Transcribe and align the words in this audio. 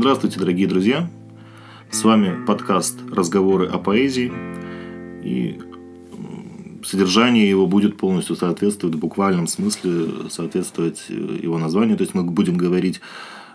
Здравствуйте, 0.00 0.40
дорогие 0.40 0.66
друзья! 0.66 1.10
С 1.90 2.04
вами 2.04 2.46
подкаст 2.46 2.98
«Разговоры 3.12 3.66
о 3.66 3.76
поэзии». 3.76 4.32
И 5.22 5.60
содержание 6.82 7.46
его 7.46 7.66
будет 7.66 7.98
полностью 7.98 8.34
соответствовать 8.34 8.96
в 8.96 8.98
буквальном 8.98 9.46
смысле, 9.46 10.30
соответствовать 10.30 11.04
его 11.10 11.58
названию. 11.58 11.98
То 11.98 12.04
есть 12.04 12.14
мы 12.14 12.24
будем 12.24 12.56
говорить 12.56 13.02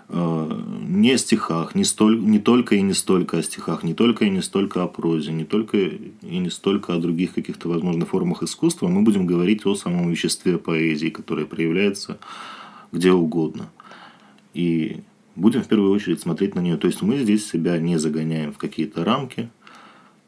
э, 0.10 0.62
не 0.88 1.14
о 1.14 1.18
стихах, 1.18 1.74
не, 1.74 1.84
столь, 1.84 2.24
не 2.24 2.38
только 2.38 2.76
и 2.76 2.82
не 2.84 2.94
столько 2.94 3.40
о 3.40 3.42
стихах, 3.42 3.82
не 3.82 3.96
только 3.96 4.26
и 4.26 4.30
не 4.30 4.44
столько 4.44 4.84
о 4.84 4.88
прозе, 4.88 5.32
не 5.32 5.46
только 5.46 5.78
и 5.78 6.38
не 6.38 6.52
столько 6.52 6.94
о 6.94 7.00
других 7.00 7.34
каких-то, 7.34 7.70
возможно, 7.70 8.06
формах 8.06 8.44
искусства. 8.44 8.88
Мы 8.88 9.02
будем 9.02 9.26
говорить 9.26 9.66
о 9.66 9.74
самом 9.74 10.12
веществе 10.12 10.60
поэзии, 10.60 11.10
которое 11.10 11.48
проявляется 11.48 12.20
где 12.92 13.12
угодно. 13.12 13.72
И 14.54 15.02
будем 15.36 15.64
в 15.64 15.68
первую 15.68 15.92
очередь 15.92 16.22
смотреть 16.22 16.56
на 16.56 16.60
нее. 16.60 16.78
То 16.78 16.88
есть 16.88 17.02
мы 17.02 17.18
здесь 17.18 17.50
себя 17.50 17.78
не 17.78 17.98
загоняем 17.98 18.54
в 18.54 18.58
какие-то 18.58 19.04
рамки 19.04 19.50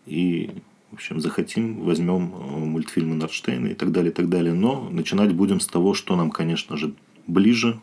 и, 0.06 0.52
в 0.92 0.96
общем, 0.96 1.20
захотим, 1.20 1.82
возьмем 1.82 2.34
э, 2.34 2.58
мультфильмы 2.58 3.16
Норштейна 3.16 3.68
и 3.68 3.74
так 3.74 3.92
далее, 3.92 4.12
и 4.12 4.14
так 4.14 4.30
далее. 4.30 4.54
Но 4.54 4.90
начинать 4.90 5.34
будем 5.34 5.60
с 5.60 5.68
того, 5.68 5.94
что 5.94 6.16
нам, 6.16 6.32
конечно 6.32 6.78
же, 6.78 6.94
ближе, 7.28 7.80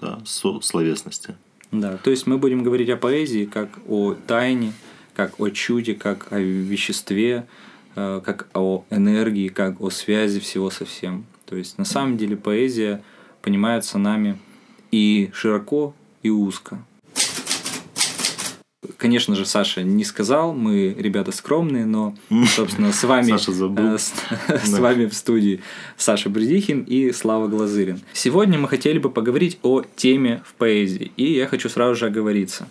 да, 0.00 0.20
со 0.24 0.60
словесности. 0.60 1.34
Да, 1.70 1.98
то 1.98 2.10
есть 2.10 2.26
мы 2.26 2.38
будем 2.38 2.62
говорить 2.62 2.88
о 2.88 2.96
поэзии 2.96 3.44
как 3.44 3.78
о 3.86 4.14
тайне, 4.14 4.72
как 5.14 5.38
о 5.40 5.50
чуде, 5.50 5.94
как 5.94 6.32
о 6.32 6.38
веществе, 6.38 7.46
э, 7.94 8.20
как 8.24 8.48
о 8.54 8.84
энергии, 8.90 9.48
как 9.48 9.80
о 9.80 9.90
связи 9.90 10.40
всего 10.40 10.70
со 10.70 10.84
всем. 10.84 11.26
То 11.44 11.56
есть 11.56 11.76
на 11.78 11.84
самом 11.84 12.16
деле 12.16 12.36
поэзия 12.36 13.02
понимается 13.42 13.98
нами 13.98 14.38
и 14.90 15.30
широко, 15.32 15.94
и 16.22 16.30
узко. 16.30 16.78
Конечно 18.96 19.36
же, 19.36 19.46
Саша 19.46 19.82
не 19.82 20.04
сказал, 20.04 20.52
мы 20.54 20.94
ребята 20.98 21.30
скромные, 21.30 21.86
но, 21.86 22.16
собственно, 22.56 22.92
с 22.92 23.04
вами, 23.04 23.30
Саша 23.30 23.52
забыл. 23.52 23.94
Э, 23.94 23.98
с, 23.98 24.12
с 24.64 24.78
вами 24.78 25.06
в 25.06 25.14
студии 25.14 25.60
Саша 25.96 26.30
Бредихин 26.30 26.82
и 26.82 27.12
Слава 27.12 27.46
Глазырин. 27.48 28.00
Сегодня 28.12 28.58
мы 28.58 28.68
хотели 28.68 28.98
бы 28.98 29.10
поговорить 29.10 29.58
о 29.62 29.82
теме 29.96 30.42
в 30.44 30.54
поэзии, 30.54 31.12
и 31.16 31.32
я 31.32 31.46
хочу 31.46 31.68
сразу 31.68 31.94
же 31.94 32.06
оговориться. 32.06 32.68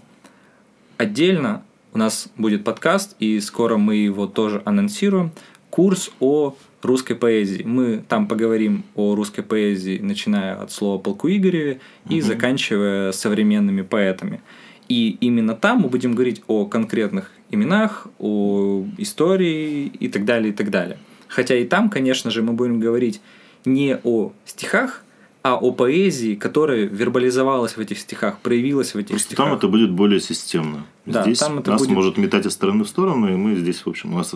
Отдельно 0.97 1.63
у 1.93 1.97
нас 1.97 2.27
будет 2.35 2.63
подкаст, 2.63 3.15
и 3.19 3.39
скоро 3.39 3.77
мы 3.77 3.95
его 3.95 4.27
тоже 4.27 4.61
анонсируем, 4.65 5.31
курс 5.69 6.11
о 6.19 6.55
русской 6.81 7.15
поэзии. 7.15 7.63
Мы 7.63 8.03
там 8.07 8.27
поговорим 8.27 8.83
о 8.95 9.15
русской 9.15 9.41
поэзии, 9.41 9.99
начиная 9.99 10.55
от 10.61 10.71
слова 10.71 10.99
полку 10.99 11.27
Игореве 11.27 11.79
и 12.09 12.19
угу. 12.19 12.27
заканчивая 12.27 13.11
современными 13.11 13.81
поэтами. 13.81 14.41
И 14.87 15.17
именно 15.19 15.53
там 15.53 15.81
мы 15.81 15.89
будем 15.89 16.13
говорить 16.13 16.41
о 16.47 16.65
конкретных 16.65 17.31
именах, 17.51 18.07
о 18.19 18.85
истории 18.97 19.87
и 19.87 20.07
так 20.07 20.25
далее, 20.25 20.51
и 20.51 20.55
так 20.55 20.69
далее. 20.69 20.97
Хотя 21.27 21.55
и 21.55 21.65
там, 21.65 21.89
конечно 21.89 22.31
же, 22.31 22.41
мы 22.41 22.53
будем 22.53 22.79
говорить 22.79 23.21
не 23.65 23.97
о 24.03 24.31
стихах, 24.45 25.03
а 25.47 25.55
о 25.55 25.71
поэзии, 25.71 26.35
которая 26.35 26.85
вербализовалась 26.87 27.77
в 27.77 27.79
этих 27.79 27.99
стихах, 27.99 28.39
проявилась 28.39 28.93
в 28.93 28.97
этих 28.97 29.11
Просто 29.11 29.27
стихах. 29.27 29.45
там 29.45 29.55
это 29.55 29.69
будет 29.69 29.91
более 29.91 30.19
системно. 30.19 30.85
Да, 31.05 31.23
здесь 31.23 31.39
там 31.39 31.59
это 31.59 31.71
нас 31.71 31.81
будет... 31.81 31.91
может 31.91 32.17
метать 32.17 32.45
из 32.45 32.51
стороны 32.51 32.83
в 32.83 32.87
сторону, 32.89 33.33
и 33.33 33.37
мы 33.37 33.55
здесь, 33.55 33.85
в 33.85 33.87
общем, 33.87 34.13
у 34.13 34.17
нас 34.17 34.35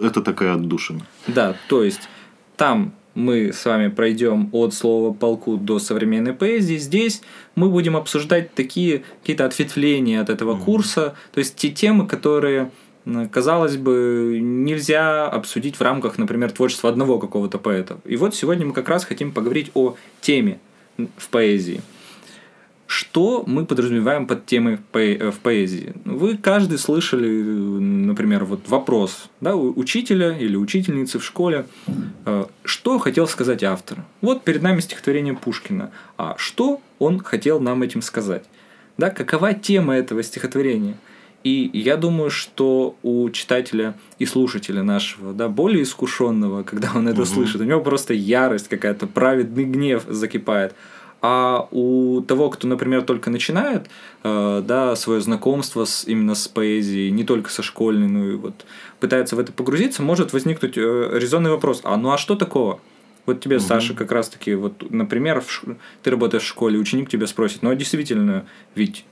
это 0.00 0.22
такая 0.22 0.54
отдушина. 0.54 1.00
Да, 1.26 1.56
то 1.68 1.82
есть 1.82 2.08
там 2.56 2.92
мы 3.14 3.52
с 3.52 3.64
вами 3.64 3.88
пройдем 3.88 4.48
от 4.52 4.74
слова 4.74 5.12
полку 5.12 5.56
до 5.56 5.80
современной 5.80 6.34
поэзии. 6.34 6.76
Здесь 6.76 7.22
мы 7.56 7.68
будем 7.68 7.96
обсуждать 7.96 8.54
такие 8.54 9.02
какие-то 9.22 9.44
ответвления 9.44 10.20
от 10.20 10.30
этого 10.30 10.54
mm-hmm. 10.54 10.64
курса, 10.64 11.14
то 11.32 11.40
есть 11.40 11.56
те 11.56 11.70
темы, 11.70 12.06
которые 12.06 12.70
казалось 13.30 13.76
бы, 13.76 14.38
нельзя 14.40 15.28
обсудить 15.28 15.76
в 15.76 15.82
рамках, 15.82 16.18
например, 16.18 16.50
творчества 16.52 16.90
одного 16.90 17.18
какого-то 17.18 17.58
поэта. 17.58 17.98
И 18.04 18.16
вот 18.16 18.34
сегодня 18.34 18.66
мы 18.66 18.72
как 18.72 18.88
раз 18.88 19.04
хотим 19.04 19.32
поговорить 19.32 19.70
о 19.74 19.96
теме 20.20 20.58
в 21.16 21.28
поэзии. 21.28 21.80
Что 22.86 23.42
мы 23.46 23.64
подразумеваем 23.64 24.26
под 24.26 24.44
темой 24.44 24.76
в 24.92 25.38
поэзии? 25.42 25.94
Вы 26.04 26.36
каждый 26.36 26.76
слышали, 26.76 27.26
например, 27.26 28.44
вот 28.44 28.68
вопрос 28.68 29.30
да, 29.40 29.56
учителя 29.56 30.36
или 30.36 30.56
учительницы 30.56 31.18
в 31.18 31.24
школе, 31.24 31.64
э, 32.26 32.44
что 32.64 32.98
хотел 32.98 33.26
сказать 33.26 33.64
автор. 33.64 34.04
Вот 34.20 34.44
перед 34.44 34.60
нами 34.60 34.80
стихотворение 34.80 35.32
Пушкина. 35.32 35.90
А 36.18 36.34
что 36.36 36.82
он 36.98 37.20
хотел 37.20 37.60
нам 37.60 37.82
этим 37.82 38.02
сказать? 38.02 38.44
Да, 38.98 39.08
какова 39.08 39.54
тема 39.54 39.96
этого 39.96 40.22
стихотворения? 40.22 40.98
И 41.44 41.70
я 41.72 41.96
думаю, 41.96 42.30
что 42.30 42.96
у 43.02 43.28
читателя 43.30 43.94
и 44.18 44.26
слушателя 44.26 44.82
нашего, 44.82 45.32
да, 45.32 45.48
более 45.48 45.82
искушенного, 45.82 46.62
когда 46.62 46.90
он 46.94 47.08
это 47.08 47.22
угу. 47.22 47.28
слышит, 47.28 47.60
у 47.60 47.64
него 47.64 47.80
просто 47.80 48.14
ярость 48.14 48.68
какая-то, 48.68 49.06
праведный 49.06 49.64
гнев 49.64 50.04
закипает. 50.08 50.74
А 51.24 51.68
у 51.70 52.20
того, 52.22 52.50
кто, 52.50 52.66
например, 52.66 53.02
только 53.02 53.30
начинает, 53.30 53.86
э, 54.24 54.62
да, 54.66 54.96
свое 54.96 55.20
знакомство 55.20 55.84
с, 55.84 56.04
именно 56.04 56.34
с 56.34 56.48
поэзией, 56.48 57.12
не 57.12 57.22
только 57.22 57.48
со 57.48 57.62
школьной, 57.62 58.08
ну 58.08 58.28
и 58.28 58.34
вот 58.34 58.64
пытается 58.98 59.36
в 59.36 59.38
это 59.38 59.52
погрузиться, 59.52 60.02
может 60.02 60.32
возникнуть 60.32 60.76
э, 60.76 61.10
резонный 61.12 61.50
вопрос: 61.50 61.80
а 61.84 61.96
ну 61.96 62.10
а 62.10 62.18
что 62.18 62.34
такого? 62.34 62.80
Вот 63.24 63.40
тебе, 63.40 63.58
угу. 63.58 63.64
Саша, 63.64 63.94
как 63.94 64.10
раз-таки, 64.10 64.54
вот, 64.56 64.90
например, 64.90 65.40
в 65.40 65.50
ш... 65.50 65.62
ты 66.02 66.10
работаешь 66.10 66.42
в 66.42 66.48
школе, 66.48 66.76
ученик 66.76 67.08
тебя 67.08 67.28
спросит, 67.28 67.62
ну 67.62 67.70
а 67.70 67.76
действительно, 67.76 68.44
ведь 68.74 69.04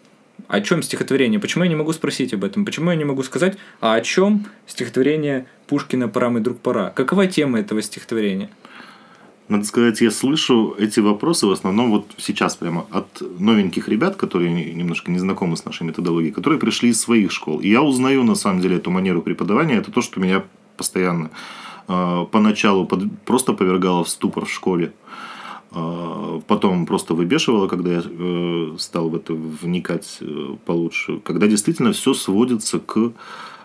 о 0.49 0.61
чем 0.61 0.83
стихотворение? 0.83 1.41
Почему 1.41 1.65
я 1.65 1.71
не 1.71 1.77
могу 1.77 1.93
спросить 1.93 2.35
об 2.35 2.45
этом? 2.45 2.65
Почему 2.65 2.91
я 2.91 2.97
не 2.97 3.05
могу 3.05 3.23
сказать, 3.23 3.57
а 3.81 3.95
о 3.95 4.01
чем 4.01 4.47
стихотворение 4.67 5.47
Пушкина 5.67 6.09
«Пора, 6.09 6.31
мой 6.31 6.41
друг, 6.41 6.59
пора»? 6.59 6.91
Какова 6.91 7.27
тема 7.27 7.61
этого 7.61 7.83
стихотворения? 7.83 8.51
Надо 9.49 9.65
сказать, 9.65 10.01
я 10.01 10.13
слышу 10.13 10.77
эти 10.79 11.01
вопросы 11.01 11.47
в 11.47 11.51
основном 11.51 11.91
вот 11.91 12.07
сейчас 12.19 12.55
прямо 12.55 12.87
от 12.93 13.21
новеньких 13.21 13.89
ребят, 13.89 14.15
которые 14.15 14.49
немножко 14.75 15.11
не 15.11 15.19
знакомы 15.19 15.57
с 15.57 15.65
нашей 15.65 15.83
методологией, 15.83 16.33
которые 16.33 16.61
пришли 16.61 16.91
из 16.91 17.01
своих 17.01 17.33
школ. 17.33 17.59
И 17.59 17.69
я 17.69 17.83
узнаю 17.83 18.23
на 18.23 18.37
самом 18.37 18.61
деле 18.61 18.77
эту 18.77 18.93
манеру 18.93 19.23
преподавания. 19.23 19.75
Это 19.75 19.91
то, 19.91 20.03
что 20.03 20.21
меня 20.21 20.45
постоянно 20.77 21.33
э, 21.89 22.27
поначалу 22.31 22.87
под, 22.87 23.21
просто 23.23 23.53
повергало 23.53 24.05
в 24.05 24.09
ступор 24.09 24.45
в 24.45 24.53
школе. 24.53 24.93
А, 24.93 25.30
потом 25.71 26.87
просто 26.87 27.15
выбешивало, 27.15 27.69
когда 27.69 27.93
я 27.93 28.03
э, 28.05 28.77
стал 28.79 29.09
в 29.09 29.15
это 29.15 29.35
вникать 29.35 30.19
э, 30.21 30.57
получше. 30.65 31.21
Когда 31.21 31.47
действительно 31.47 31.93
все 31.93 32.13
сводится 32.13 32.81
к 32.81 33.13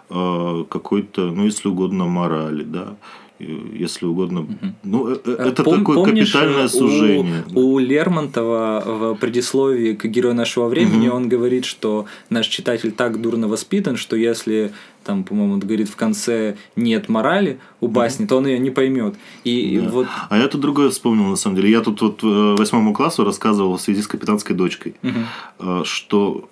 э, 0.10 0.66
какой-то, 0.70 1.32
ну, 1.32 1.46
если 1.46 1.68
угодно, 1.68 2.06
морали, 2.06 2.64
да 2.64 2.96
если 3.40 4.06
угодно. 4.06 4.42
Угу. 4.42 4.74
Ну, 4.84 5.08
это 5.08 5.64
Пом- 5.64 5.80
такое 5.80 5.96
помнишь, 5.96 6.32
капитальное 6.32 6.68
сужение. 6.68 7.44
У, 7.54 7.74
у 7.74 7.80
Лермонтова 7.80 8.84
в 8.86 9.16
предисловии 9.16 9.94
к 9.94 10.06
герою 10.06 10.36
нашего 10.36 10.68
времени 10.68 11.08
угу. 11.08 11.18
он 11.18 11.30
говорит, 11.30 11.66
что 11.66 12.06
наш 12.30 12.48
читатель 12.48 12.92
так 12.92 13.22
дурно 13.22 13.48
воспитан, 13.48 13.98
что 13.98 14.16
если 14.16 14.72
там, 15.04 15.24
по-моему, 15.24 15.54
он 15.54 15.60
говорит 15.60 15.88
в 15.88 15.96
конце 15.96 16.56
нет 16.76 17.10
морали 17.10 17.60
у 17.80 17.88
басни, 17.88 18.26
mm-hmm. 18.26 18.30
то 18.30 18.38
он 18.38 18.48
ее 18.48 18.58
не 18.58 18.72
поймет. 18.72 19.16
И, 19.44 19.80
да. 19.80 19.90
вот... 19.90 20.08
А 20.30 20.38
я 20.38 20.48
тут 20.48 20.62
другое 20.62 20.90
вспомнил, 20.90 21.26
на 21.26 21.36
самом 21.36 21.58
деле. 21.58 21.70
Я 21.70 21.82
тут 21.82 22.02
вот 22.02 22.24
восьмому 22.24 22.92
классу 22.94 23.24
рассказывал 23.24 23.78
в 23.78 23.82
связи 23.82 24.02
с 24.02 24.08
капитанской 24.08 24.56
дочкой, 24.56 24.96
mm-hmm. 25.04 25.86
что 25.86 26.50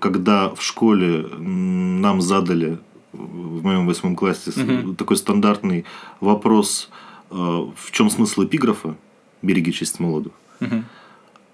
когда 0.00 0.48
в 0.48 0.62
школе 0.62 1.26
нам 1.38 2.20
задали 2.20 2.78
в 3.12 3.62
моем 3.62 3.86
восьмом 3.86 4.16
классе 4.16 4.50
угу. 4.50 4.94
такой 4.94 5.16
стандартный 5.16 5.84
вопрос, 6.20 6.90
э, 7.30 7.34
в 7.34 7.90
чем 7.90 8.10
смысл 8.10 8.44
эпиграфа 8.44 8.96
«Береги 9.42 9.72
честь 9.72 10.00
молоду». 10.00 10.32
Угу. 10.60 10.84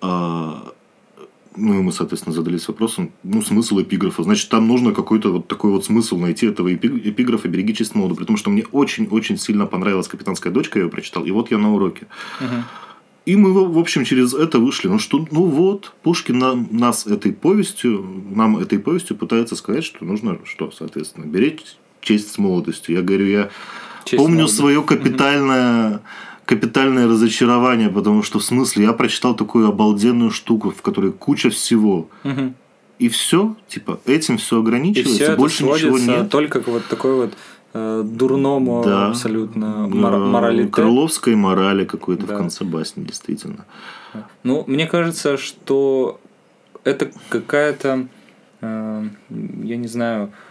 А, 0.03 0.73
ну, 1.57 1.79
и 1.81 1.83
мы, 1.83 1.93
соответственно, 1.93 2.35
задались 2.35 2.69
вопросом, 2.69 3.11
ну, 3.25 3.43
смысл 3.43 3.81
эпиграфа. 3.81 4.23
Значит, 4.23 4.49
там 4.49 4.69
нужно 4.69 4.93
какой-то 4.93 5.33
вот 5.33 5.49
такой 5.49 5.73
вот 5.73 5.85
смысл 5.85 6.17
найти 6.17 6.47
этого 6.47 6.73
эпиграфа 6.73 7.49
«Береги 7.49 7.75
честь 7.75 7.95
молоду». 7.95 8.15
При 8.15 8.25
том, 8.25 8.37
что 8.37 8.51
мне 8.51 8.65
очень-очень 8.71 9.39
сильно 9.39 9.67
понравилась 9.67 10.09
«Капитанская 10.09 10.53
дочка», 10.53 10.79
я 10.79 10.85
ее 10.85 10.91
прочитал. 10.91 11.25
И 11.25 11.31
вот 11.31 11.51
я 11.51 11.59
на 11.59 11.75
уроке. 11.75 12.07
Угу. 12.41 12.55
И 13.29 13.37
мы, 13.37 13.53
в 13.53 13.79
общем, 13.79 14.07
через 14.07 14.33
это 14.33 14.59
вышли. 14.59 14.89
Ну 14.89 14.99
что, 14.99 15.19
ну 15.31 15.45
вот, 15.45 15.93
Пушкин 16.03 16.39
нам, 16.39 16.69
нас 16.71 17.07
этой 17.07 17.35
повестью, 17.35 18.03
нам 18.35 18.57
этой 18.57 18.79
повестью 18.79 19.19
пытается 19.19 19.55
сказать, 19.55 19.85
что 19.85 20.03
нужно, 20.03 20.39
что, 20.45 20.71
соответственно, 20.71 21.27
беречь 21.27 21.77
честь 22.01 22.33
с 22.33 22.39
молодостью. 22.39 22.95
Я 22.95 23.03
говорю, 23.03 23.27
я 23.27 23.51
честь 24.07 24.17
помню 24.17 24.49
свое 24.49 24.83
капитальное, 24.83 26.01
капитальное 26.47 27.07
разочарование, 27.07 27.91
потому 27.91 28.23
что 28.23 28.39
в 28.39 28.45
смысле 28.45 28.85
я 28.85 28.95
прочитал 28.95 29.37
такую 29.37 29.69
обалденную 29.69 30.31
штуку, 30.31 30.71
в 30.71 30.81
которой 30.81 31.13
куча 31.13 31.51
всего. 31.51 32.09
И 32.99 33.11
все, 33.11 33.57
типа, 33.69 34.01
этим 34.07 34.39
все 34.39 34.59
ограничивается, 34.59 35.23
и 35.23 35.27
все 35.27 35.37
больше 35.37 35.65
ничего 35.65 35.99
нет. 35.99 36.31
Только 36.31 36.63
вот 36.67 36.87
такой 36.87 37.15
вот 37.15 37.35
дурному 37.75 38.83
да. 38.85 39.09
абсолютно 39.09 39.87
мор- 39.89 40.19
моралите. 40.19 40.71
Крыловской 40.71 41.35
морали 41.35 41.85
какой-то 41.85 42.27
да. 42.27 42.35
в 42.35 42.37
конце 42.39 42.65
басни, 42.65 43.05
действительно. 43.05 43.65
Ну, 44.43 44.65
мне 44.67 44.87
кажется, 44.87 45.37
что 45.37 46.19
это 46.85 47.11
какая-то, 47.29 48.09
э, 48.61 49.05
я 49.63 49.77
не 49.77 49.89
знаю, 49.89 50.25
э, 50.25 50.48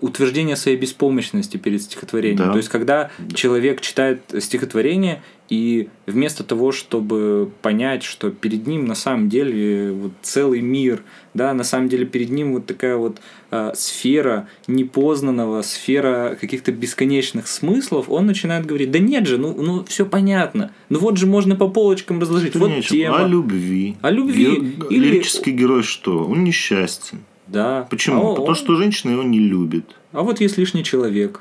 утверждение 0.00 0.56
своей 0.56 0.76
беспомощности 0.76 1.56
перед 1.56 1.82
стихотворением. 1.82 2.38
Да. 2.38 2.52
То 2.52 2.56
есть, 2.58 2.68
когда 2.68 3.10
да. 3.18 3.34
человек 3.34 3.80
читает 3.80 4.20
стихотворение, 4.40 5.22
и 5.50 5.88
вместо 6.06 6.42
того, 6.42 6.72
чтобы 6.72 7.50
понять, 7.60 8.02
что 8.02 8.30
перед 8.30 8.66
ним 8.66 8.86
на 8.86 8.94
самом 8.94 9.28
деле 9.28 9.92
вот 9.92 10.12
целый 10.22 10.62
мир, 10.62 11.02
да, 11.34 11.52
на 11.52 11.64
самом 11.64 11.88
деле 11.88 12.06
перед 12.06 12.30
ним 12.30 12.54
вот 12.54 12.64
такая 12.64 12.96
вот 12.96 13.18
э, 13.50 13.72
сфера 13.74 14.48
непознанного, 14.66 15.60
сфера 15.60 16.38
каких-то 16.40 16.72
бесконечных 16.72 17.46
смыслов, 17.46 18.08
он 18.08 18.26
начинает 18.26 18.64
говорить, 18.64 18.90
да 18.90 18.98
нет 18.98 19.26
же, 19.26 19.36
ну, 19.36 19.54
ну 19.60 19.84
все 19.84 20.06
понятно, 20.06 20.72
ну 20.88 20.98
вот 20.98 21.18
же 21.18 21.26
можно 21.26 21.56
по 21.56 21.68
полочкам 21.68 22.20
разложить, 22.20 22.50
что 22.50 22.60
вот 22.60 22.70
нечем. 22.70 22.96
тема. 22.96 23.24
О 23.24 23.28
любви. 23.28 23.96
О 24.00 24.10
любви. 24.10 24.56
Ге- 24.56 24.86
Или... 24.90 25.08
Лирический 25.08 25.52
герой 25.52 25.82
что? 25.82 26.24
Он 26.24 26.42
несчастен. 26.42 27.18
Да. 27.46 27.86
Почему? 27.90 28.18
А 28.18 28.30
Потому 28.30 28.48
он... 28.48 28.54
что 28.54 28.76
женщина 28.76 29.12
его 29.12 29.22
не 29.22 29.38
любит. 29.38 29.84
А 30.12 30.22
вот 30.22 30.40
есть 30.40 30.58
лишний 30.58 30.84
человек. 30.84 31.40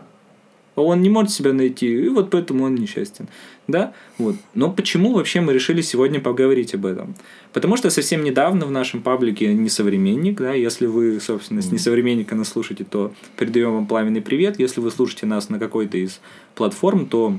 Он 0.76 1.02
не 1.02 1.10
может 1.10 1.32
себя 1.32 1.54
найти, 1.54 2.06
и 2.06 2.10
вот 2.10 2.32
поэтому 2.32 2.64
он 2.64 2.76
несчастен. 2.76 3.28
Да? 3.68 3.94
Вот. 4.18 4.36
Но 4.56 4.72
почему 4.72 5.14
вообще 5.14 5.40
мы 5.40 5.54
решили 5.54 5.82
сегодня 5.82 6.20
поговорить 6.20 6.74
об 6.74 6.88
этом? 6.88 7.16
Потому 7.54 7.78
что 7.78 7.92
совсем 7.92 8.24
недавно 8.24 8.66
в 8.66 8.72
нашем 8.72 9.04
паблике 9.04 9.54
«Несовременник», 9.54 10.40
да, 10.40 10.54
если 10.54 10.88
вы, 10.88 11.20
собственно, 11.20 11.62
с 11.62 11.72
«Несовременника» 11.72 12.34
нас 12.34 12.50
слушаете, 12.50 12.86
то 12.86 13.14
передаем 13.38 13.74
вам 13.74 13.86
пламенный 13.86 14.22
привет. 14.22 14.60
Если 14.60 14.82
вы 14.82 14.90
слушаете 14.90 15.28
нас 15.28 15.50
на 15.50 15.60
какой-то 15.60 15.98
из 16.00 16.20
платформ, 16.56 17.06
то 17.06 17.38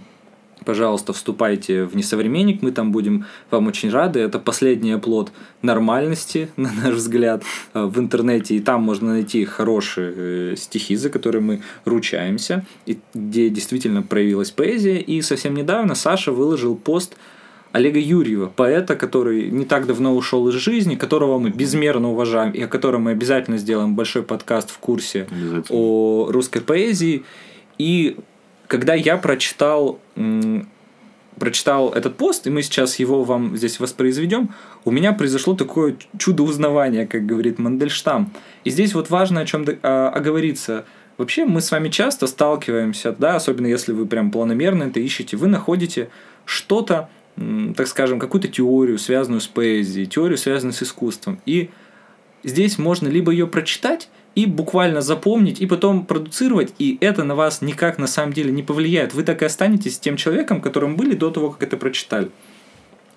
пожалуйста, 0.64 1.12
вступайте 1.12 1.84
в 1.84 1.96
несовременник, 1.96 2.62
мы 2.62 2.72
там 2.72 2.92
будем 2.92 3.26
вам 3.50 3.66
очень 3.66 3.90
рады. 3.90 4.20
Это 4.20 4.38
последний 4.38 4.92
оплот 4.92 5.32
нормальности, 5.62 6.48
на 6.56 6.72
наш 6.72 6.94
взгляд, 6.94 7.42
э, 7.74 7.84
в 7.84 7.98
интернете. 7.98 8.56
И 8.56 8.60
там 8.60 8.82
можно 8.82 9.12
найти 9.12 9.44
хорошие 9.44 10.12
э, 10.16 10.56
стихи, 10.56 10.96
за 10.96 11.10
которые 11.10 11.42
мы 11.42 11.62
ручаемся, 11.84 12.64
и 12.86 12.98
где 13.14 13.48
действительно 13.48 14.02
проявилась 14.02 14.50
поэзия. 14.50 15.00
И 15.00 15.22
совсем 15.22 15.54
недавно 15.54 15.94
Саша 15.94 16.32
выложил 16.32 16.76
пост 16.76 17.16
Олега 17.74 17.98
Юрьева, 17.98 18.46
поэта, 18.46 18.94
который 18.94 19.50
не 19.50 19.64
так 19.64 19.88
давно 19.88 20.14
ушел 20.14 20.48
из 20.48 20.54
жизни, 20.54 20.94
которого 20.94 21.40
мы 21.40 21.50
безмерно 21.50 22.12
уважаем 22.12 22.52
и 22.52 22.62
о 22.62 22.68
котором 22.68 23.02
мы 23.02 23.10
обязательно 23.10 23.58
сделаем 23.58 23.96
большой 23.96 24.22
подкаст 24.22 24.70
в 24.70 24.78
курсе 24.78 25.26
о 25.70 26.28
русской 26.30 26.60
поэзии. 26.60 27.24
И 27.76 28.16
когда 28.74 28.94
я 28.94 29.16
прочитал, 29.18 30.00
прочитал 31.38 31.92
этот 31.92 32.16
пост, 32.16 32.44
и 32.48 32.50
мы 32.50 32.60
сейчас 32.62 32.98
его 32.98 33.22
вам 33.22 33.56
здесь 33.56 33.78
воспроизведем, 33.78 34.50
у 34.84 34.90
меня 34.90 35.12
произошло 35.12 35.54
такое 35.54 35.94
чудо 36.18 36.42
узнавания, 36.42 37.06
как 37.06 37.24
говорит 37.24 37.60
Мандельштам. 37.60 38.32
И 38.64 38.70
здесь 38.70 38.92
вот 38.94 39.10
важно 39.10 39.42
о 39.42 39.46
чем 39.46 39.64
а, 39.84 40.08
оговориться. 40.08 40.86
Вообще 41.18 41.44
мы 41.44 41.60
с 41.60 41.70
вами 41.70 41.88
часто 41.88 42.26
сталкиваемся, 42.26 43.14
да, 43.16 43.36
особенно 43.36 43.68
если 43.68 43.92
вы 43.92 44.06
прям 44.06 44.32
планомерно 44.32 44.82
это 44.82 44.98
ищете, 44.98 45.36
вы 45.36 45.46
находите 45.46 46.08
что-то, 46.44 47.08
так 47.76 47.86
скажем, 47.86 48.18
какую-то 48.18 48.48
теорию, 48.48 48.98
связанную 48.98 49.40
с 49.40 49.46
поэзией, 49.46 50.06
теорию, 50.06 50.36
связанную 50.36 50.74
с 50.74 50.82
искусством. 50.82 51.40
И 51.46 51.70
здесь 52.42 52.76
можно 52.76 53.06
либо 53.06 53.30
ее 53.30 53.46
прочитать, 53.46 54.08
и 54.34 54.46
буквально 54.46 55.00
запомнить, 55.00 55.60
и 55.60 55.66
потом 55.66 56.04
продуцировать, 56.06 56.74
и 56.78 56.98
это 57.00 57.24
на 57.24 57.34
вас 57.34 57.62
никак 57.62 57.98
на 57.98 58.06
самом 58.06 58.32
деле 58.32 58.50
не 58.50 58.62
повлияет. 58.62 59.14
Вы 59.14 59.22
так 59.22 59.42
и 59.42 59.44
останетесь 59.44 59.98
тем 59.98 60.16
человеком, 60.16 60.60
которым 60.60 60.96
были 60.96 61.14
до 61.14 61.30
того, 61.30 61.50
как 61.50 61.62
это 61.62 61.76
прочитали. 61.76 62.30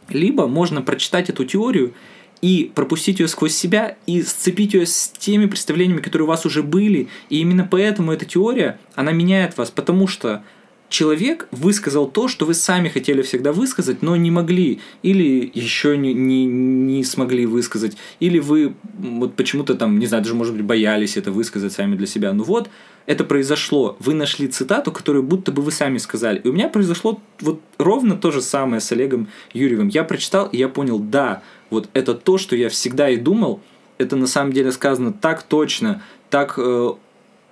Либо 0.09 0.47
можно 0.47 0.81
прочитать 0.81 1.29
эту 1.29 1.43
теорию 1.43 1.93
и 2.41 2.71
пропустить 2.73 3.19
ее 3.19 3.27
сквозь 3.27 3.55
себя 3.55 3.97
и 4.05 4.21
сцепить 4.21 4.73
ее 4.73 4.85
с 4.85 5.09
теми 5.09 5.47
представлениями, 5.47 6.01
которые 6.01 6.25
у 6.25 6.29
вас 6.29 6.45
уже 6.45 6.61
были. 6.61 7.07
И 7.29 7.39
именно 7.39 7.67
поэтому 7.69 8.11
эта 8.11 8.25
теория, 8.25 8.79
она 8.95 9.11
меняет 9.11 9.57
вас, 9.57 9.71
потому 9.71 10.07
что 10.07 10.43
человек 10.89 11.47
высказал 11.51 12.07
то, 12.07 12.27
что 12.27 12.45
вы 12.45 12.53
сами 12.53 12.89
хотели 12.89 13.21
всегда 13.21 13.51
высказать, 13.51 14.01
но 14.01 14.15
не 14.15 14.31
могли, 14.31 14.79
или 15.03 15.51
еще 15.53 15.97
не, 15.97 16.13
не, 16.13 16.45
не 16.45 17.03
смогли 17.03 17.45
высказать, 17.45 17.97
или 18.19 18.39
вы 18.39 18.73
вот 18.97 19.35
почему-то 19.35 19.75
там, 19.75 19.99
не 19.99 20.05
знаю, 20.05 20.23
даже, 20.23 20.35
может 20.35 20.55
быть, 20.55 20.63
боялись 20.63 21.17
это 21.17 21.31
высказать 21.31 21.73
сами 21.73 21.95
для 21.95 22.07
себя. 22.07 22.33
Ну 22.33 22.43
вот, 22.43 22.69
это 23.05 23.23
произошло. 23.23 23.97
Вы 23.99 24.13
нашли 24.13 24.47
цитату, 24.47 24.91
которую 24.91 25.23
будто 25.23 25.51
бы 25.51 25.61
вы 25.61 25.71
сами 25.71 25.97
сказали. 25.97 26.39
И 26.39 26.47
у 26.47 26.53
меня 26.53 26.69
произошло 26.69 27.19
вот 27.41 27.61
ровно 27.77 28.15
то 28.15 28.31
же 28.31 28.41
самое 28.41 28.81
с 28.81 28.91
Олегом 28.91 29.27
Юрьевым. 29.53 29.89
Я 29.89 30.03
прочитал, 30.03 30.47
и 30.47 30.57
я 30.57 30.69
понял, 30.69 30.99
да, 30.99 31.41
вот 31.69 31.89
это 31.93 32.13
то, 32.13 32.37
что 32.37 32.55
я 32.55 32.69
всегда 32.69 33.09
и 33.09 33.17
думал, 33.17 33.61
это 33.97 34.15
на 34.15 34.27
самом 34.27 34.53
деле 34.53 34.71
сказано 34.71 35.11
так 35.11 35.43
точно, 35.43 36.01
так 36.29 36.55
э, 36.57 36.91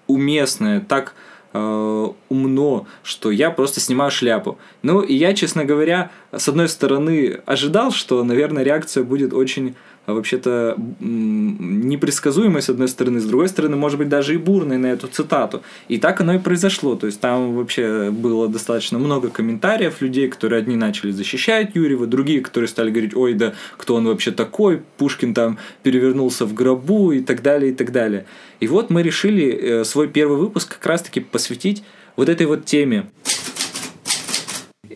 уместно, 0.07 0.83
так 0.87 1.15
э, 1.55 2.07
умно, 2.29 2.85
что 3.03 3.31
я 3.31 3.49
просто 3.49 3.79
снимаю 3.79 4.11
шляпу. 4.11 4.57
Ну, 4.83 5.01
и 5.01 5.13
я, 5.13 5.33
честно 5.33 5.63
говоря, 5.63 6.11
с 6.31 6.49
одной 6.49 6.67
стороны, 6.67 7.41
ожидал, 7.45 7.91
что, 7.91 8.23
наверное, 8.23 8.63
реакция 8.63 9.03
будет 9.03 9.33
очень 9.33 9.75
вообще-то 10.13 10.77
непредсказуемой, 10.99 12.61
с 12.61 12.69
одной 12.69 12.87
стороны, 12.87 13.19
с 13.19 13.25
другой 13.25 13.49
стороны, 13.49 13.75
может 13.75 13.97
быть, 13.97 14.09
даже 14.09 14.35
и 14.35 14.37
бурной 14.37 14.77
на 14.77 14.87
эту 14.87 15.07
цитату. 15.07 15.63
И 15.87 15.97
так 15.97 16.21
оно 16.21 16.35
и 16.35 16.39
произошло. 16.39 16.95
То 16.95 17.07
есть 17.07 17.19
там 17.19 17.55
вообще 17.55 18.11
было 18.11 18.47
достаточно 18.47 18.99
много 18.99 19.29
комментариев 19.29 20.01
людей, 20.01 20.27
которые 20.27 20.59
одни 20.59 20.75
начали 20.75 21.11
защищать 21.11 21.71
Юрьева, 21.73 22.07
другие, 22.07 22.41
которые 22.41 22.67
стали 22.67 22.91
говорить, 22.91 23.15
ой, 23.15 23.33
да 23.33 23.53
кто 23.77 23.95
он 23.95 24.05
вообще 24.05 24.31
такой, 24.31 24.81
Пушкин 24.97 25.33
там 25.33 25.57
перевернулся 25.83 26.45
в 26.45 26.53
гробу 26.53 27.11
и 27.11 27.21
так 27.21 27.41
далее, 27.41 27.71
и 27.71 27.75
так 27.75 27.91
далее. 27.91 28.25
И 28.59 28.67
вот 28.67 28.89
мы 28.89 29.03
решили 29.03 29.51
э, 29.51 29.83
свой 29.83 30.07
первый 30.07 30.37
выпуск 30.37 30.75
как 30.75 30.85
раз-таки 30.85 31.19
посвятить 31.19 31.83
вот 32.15 32.29
этой 32.29 32.45
вот 32.45 32.65
теме. 32.65 33.07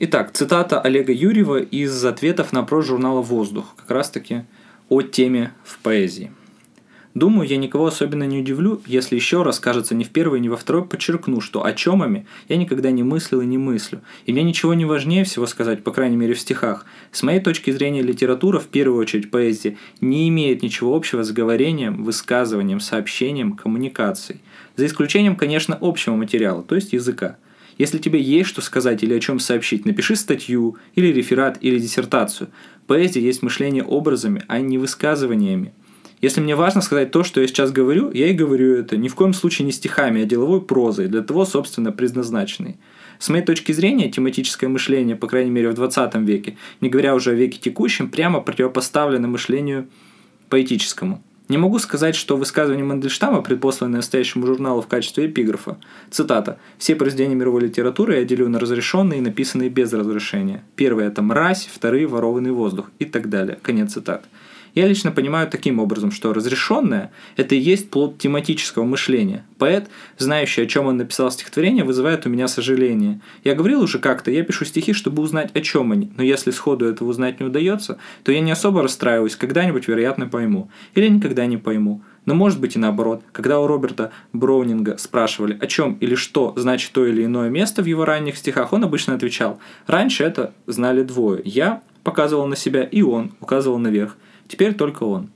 Итак, 0.02 0.32
цитата 0.32 0.80
Олега 0.80 1.12
Юрьева 1.12 1.60
из 1.60 2.06
ответов 2.06 2.54
на 2.54 2.62
опрос 2.62 2.86
журнала 2.86 3.22
«Воздух». 3.22 3.76
Как 3.76 3.92
раз-таки 3.92 4.44
о 4.90 5.02
теме 5.02 5.54
в 5.64 5.80
поэзии. 5.80 6.32
Думаю, 7.16 7.50
я 7.50 7.58
никого 7.58 7.88
особенно 7.88 8.24
не 8.24 8.40
удивлю, 8.40 8.82
если 8.86 9.16
еще 9.16 9.42
раз, 9.42 9.60
кажется, 9.60 9.96
не 9.96 10.04
в 10.04 10.10
первый, 10.10 10.40
не 10.40 10.48
во 10.48 10.58
второй 10.58 10.86
подчеркну, 10.86 11.42
что 11.42 11.66
о 11.66 11.74
чемами 11.74 12.28
я 12.48 12.56
никогда 12.56 12.92
не 12.92 13.02
мыслил 13.02 13.42
и 13.42 13.48
не 13.48 13.58
мыслю. 13.58 14.02
И 14.26 14.32
мне 14.32 14.44
ничего 14.44 14.76
не 14.76 14.86
важнее 14.86 15.24
всего 15.24 15.48
сказать, 15.48 15.84
по 15.84 15.92
крайней 15.92 16.18
мере 16.18 16.36
в 16.36 16.40
стихах. 16.40 16.86
С 17.12 17.24
моей 17.24 17.40
точки 17.40 17.72
зрения, 17.72 18.04
литература, 18.04 18.60
в 18.60 18.68
первую 18.68 19.00
очередь 19.00 19.32
поэзия, 19.32 19.78
не 20.02 20.30
имеет 20.30 20.62
ничего 20.62 20.96
общего 20.96 21.24
с 21.24 21.32
говорением, 21.32 22.04
высказыванием, 22.04 22.80
сообщением, 22.80 23.54
коммуникацией. 23.54 24.40
За 24.76 24.86
исключением, 24.86 25.36
конечно, 25.36 25.78
общего 25.82 26.16
материала, 26.16 26.62
то 26.62 26.76
есть 26.76 26.94
языка. 26.94 27.38
Если 27.80 27.98
тебе 27.98 28.22
есть 28.22 28.50
что 28.50 28.62
сказать 28.62 29.04
или 29.04 29.14
о 29.16 29.20
чем 29.22 29.40
сообщить, 29.40 29.86
напиши 29.86 30.18
статью, 30.18 30.78
или 30.96 31.08
реферат, 31.08 31.58
или 31.62 31.80
диссертацию. 31.80 32.50
Поэзия 32.88 33.22
есть 33.22 33.42
мышление 33.42 33.84
образами, 33.84 34.44
а 34.48 34.60
не 34.60 34.78
высказываниями. 34.78 35.74
Если 36.22 36.42
мне 36.42 36.58
важно 36.58 36.82
сказать 36.82 37.12
то, 37.12 37.24
что 37.24 37.40
я 37.40 37.48
сейчас 37.48 37.72
говорю, 37.72 38.12
я 38.12 38.28
и 38.28 38.34
говорю 38.34 38.76
это, 38.76 38.98
ни 38.98 39.08
в 39.08 39.16
коем 39.16 39.34
случае 39.34 39.66
не 39.66 39.72
стихами, 39.72 40.22
а 40.22 40.26
деловой 40.26 40.62
прозой, 40.62 41.08
для 41.08 41.22
того, 41.22 41.46
собственно, 41.46 41.94
предназначенной. 41.94 42.76
С 43.18 43.30
моей 43.30 43.46
точки 43.46 43.72
зрения, 43.72 44.12
тематическое 44.12 44.70
мышление, 44.70 45.16
по 45.16 45.28
крайней 45.28 45.52
мере 45.52 45.70
в 45.70 45.74
20 45.76 46.16
веке, 46.16 46.58
не 46.82 46.90
говоря 46.90 47.16
уже 47.16 47.32
о 47.32 47.36
веке 47.36 47.60
текущем, 47.60 48.10
прямо 48.10 48.42
противопоставлено 48.42 49.30
мышлению 49.30 49.88
поэтическому. 50.50 51.24
Не 51.50 51.58
могу 51.58 51.80
сказать, 51.80 52.16
что 52.16 52.38
высказывание 52.38 52.86
Мандельштама, 52.86 53.42
предпосланное 53.42 53.98
настоящему 53.98 54.46
журналу 54.46 54.82
в 54.82 54.88
качестве 54.88 55.26
эпиграфа, 55.26 55.78
цитата, 56.12 56.60
«Все 56.78 56.96
произведения 56.96 57.34
мировой 57.34 57.62
литературы 57.62 58.18
я 58.18 58.24
делю 58.24 58.48
на 58.50 58.60
разрешенные 58.60 59.18
и 59.18 59.24
написанные 59.24 59.70
без 59.70 59.92
разрешения. 59.92 60.64
Первые– 60.76 61.08
это 61.10 61.24
мразь, 61.24 61.68
вторые– 61.74 62.06
ворованный 62.08 62.52
воздух» 62.52 62.92
и 63.00 63.06
так 63.06 63.30
далее. 63.30 63.58
Конец 63.64 63.94
цитат. 63.94 64.26
Я 64.76 64.88
лично 64.88 65.12
понимаю 65.12 65.48
таким 65.50 65.80
образом, 65.80 66.12
что 66.12 66.34
разрешенное– 66.34 67.12
это 67.38 67.56
и 67.56 67.60
есть 67.60 67.90
плод 67.90 68.18
тематического 68.18 68.84
мышления. 68.84 69.46
Поэт, 69.58 69.90
знающий, 70.18 70.62
о 70.62 70.66
чем 70.66 70.86
он 70.86 70.98
написал 70.98 71.32
стихотворение, 71.32 71.84
вызывает 71.84 72.26
у 72.26 72.30
меня 72.30 72.48
сожаление. 72.48 73.22
Я 73.44 73.56
говорил 73.56 73.82
уже 73.82 74.00
как-то, 74.00 74.32
я 74.32 74.44
пишу 74.44 74.66
стихи, 74.66 74.94
чтобы 74.94 75.22
узнать, 75.22 75.56
о 75.56 75.62
чем 75.62 75.92
они, 75.92 76.12
но 76.18 76.24
если 76.24 76.52
сходу 76.52 76.86
этого 76.86 77.10
узнать 77.10 77.40
не 77.40 77.46
удается, 77.46 77.98
то 78.24 78.32
я 78.32 78.40
не 78.40 78.52
особо 78.52 78.84
расстраиваюсь, 78.84 79.36
когда-нибудь, 79.36 79.88
вероятно, 79.88 80.28
пойму. 80.28 80.70
Или 80.96 81.08
никогда 81.08 81.46
не 81.46 81.58
пойму. 81.58 82.02
Но 82.26 82.36
может 82.36 82.60
быть 82.60 82.76
и 82.76 82.80
наоборот. 82.80 83.24
Когда 83.32 83.60
у 83.60 83.66
Роберта 83.66 84.12
Броунинга 84.34 84.98
спрашивали, 84.98 85.58
о 85.60 85.66
чем 85.66 85.96
или 85.96 86.16
что 86.16 86.54
значит 86.58 86.92
то 86.92 87.06
или 87.06 87.26
иное 87.26 87.50
место 87.50 87.82
в 87.82 87.86
его 87.86 88.06
ранних 88.06 88.38
стихах, 88.38 88.72
он 88.72 88.84
обычно 88.84 89.16
отвечал, 89.16 89.60
раньше 89.88 90.24
это 90.24 90.54
знали 90.68 91.02
двое. 91.02 91.42
Я 91.44 91.82
показывал 92.04 92.46
на 92.48 92.56
себя, 92.56 92.84
и 92.84 93.02
он 93.02 93.32
указывал 93.42 93.80
наверх. 93.80 94.16
Теперь 94.50 94.74
только 94.74 95.04
он. 95.04 95.30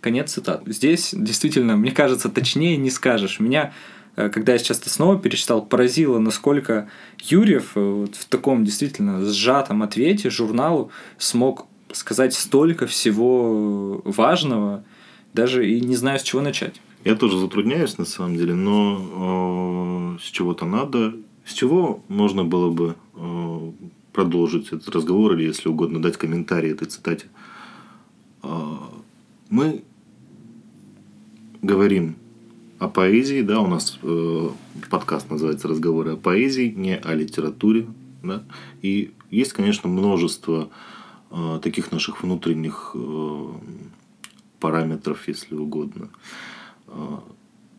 Конец 0.00 0.32
цитат. 0.32 0.62
Здесь 0.66 1.14
действительно, 1.16 1.76
мне 1.76 1.92
кажется, 1.92 2.28
точнее 2.28 2.76
не 2.78 2.90
скажешь. 2.90 3.38
Меня 3.38 3.72
э, 4.16 4.30
когда 4.30 4.52
я 4.52 4.58
сейчас 4.58 4.80
это 4.80 4.90
снова 4.90 5.18
перечитал, 5.18 5.64
поразило, 5.64 6.18
насколько 6.18 6.88
Юрьев 7.20 7.72
э, 7.76 7.80
вот 7.80 8.16
в 8.16 8.24
таком 8.24 8.64
действительно 8.64 9.24
сжатом 9.24 9.82
ответе 9.82 10.30
журналу 10.30 10.90
смог 11.18 11.66
сказать 11.92 12.34
столько 12.34 12.86
всего 12.86 14.00
важного, 14.04 14.82
даже 15.34 15.70
и 15.70 15.80
не 15.80 15.94
знаю, 15.94 16.18
с 16.18 16.22
чего 16.22 16.40
начать. 16.40 16.80
Я 17.04 17.16
тоже 17.16 17.38
затрудняюсь, 17.38 17.98
на 17.98 18.06
самом 18.06 18.36
деле, 18.36 18.54
но 18.54 20.16
э, 20.16 20.22
с 20.22 20.30
чего-то 20.30 20.64
надо. 20.64 21.14
С 21.44 21.52
чего 21.52 22.02
можно 22.08 22.44
было 22.44 22.70
бы 22.70 22.96
э, 23.14 23.72
продолжить 24.14 24.68
этот 24.68 24.88
разговор, 24.88 25.34
или, 25.34 25.44
если 25.44 25.68
угодно, 25.68 26.00
дать 26.00 26.16
комментарий 26.16 26.72
этой 26.72 26.88
цитате? 26.88 27.26
Э, 27.26 27.53
мы 29.50 29.82
говорим 31.62 32.16
о 32.78 32.88
поэзии, 32.88 33.42
да, 33.42 33.60
у 33.60 33.66
нас 33.66 33.98
э, 34.02 34.48
подкаст 34.90 35.30
называется 35.30 35.68
«Разговоры 35.68 36.12
о 36.12 36.16
поэзии», 36.16 36.68
не 36.76 36.96
о 36.96 37.14
литературе, 37.14 37.86
да, 38.22 38.44
и 38.82 39.12
есть, 39.30 39.52
конечно, 39.52 39.88
множество 39.88 40.70
э, 41.30 41.60
таких 41.62 41.92
наших 41.92 42.22
внутренних 42.22 42.92
э, 42.94 43.48
параметров, 44.60 45.26
если 45.28 45.54
угодно, 45.54 46.10
э, 46.88 47.18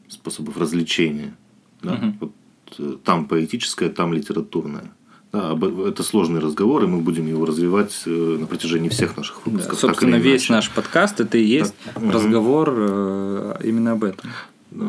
способов 0.07 0.57
развлечения, 0.57 1.35
да, 1.81 1.95
Мгм. 1.95 2.17
вот, 2.19 2.31
э, 2.79 2.97
там 3.03 3.27
поэтическое, 3.27 3.89
там 3.89 4.13
литературное. 4.13 4.91
Да, 5.35 5.49
об- 5.51 5.81
это 5.81 6.01
сложный 6.01 6.39
разговор, 6.39 6.83
и 6.85 6.87
мы 6.87 7.01
будем 7.01 7.27
его 7.27 7.45
развивать 7.45 8.03
э, 8.05 8.09
на 8.39 8.45
протяжении 8.47 8.87
всех 8.87 9.17
наших 9.17 9.35
Да, 9.35 9.41
выпусков. 9.51 9.71
так 9.73 9.79
собственно, 9.89 10.15
весь 10.15 10.47
наш 10.47 10.71
подкаст 10.71 11.19
это 11.19 11.37
и 11.37 11.43
есть 11.43 11.73
Так, 11.93 12.01
разговор 12.03 12.73
э, 12.77 13.59
именно 13.65 13.91
об 13.91 14.05
этом. 14.05 14.29
Э, 14.71 14.85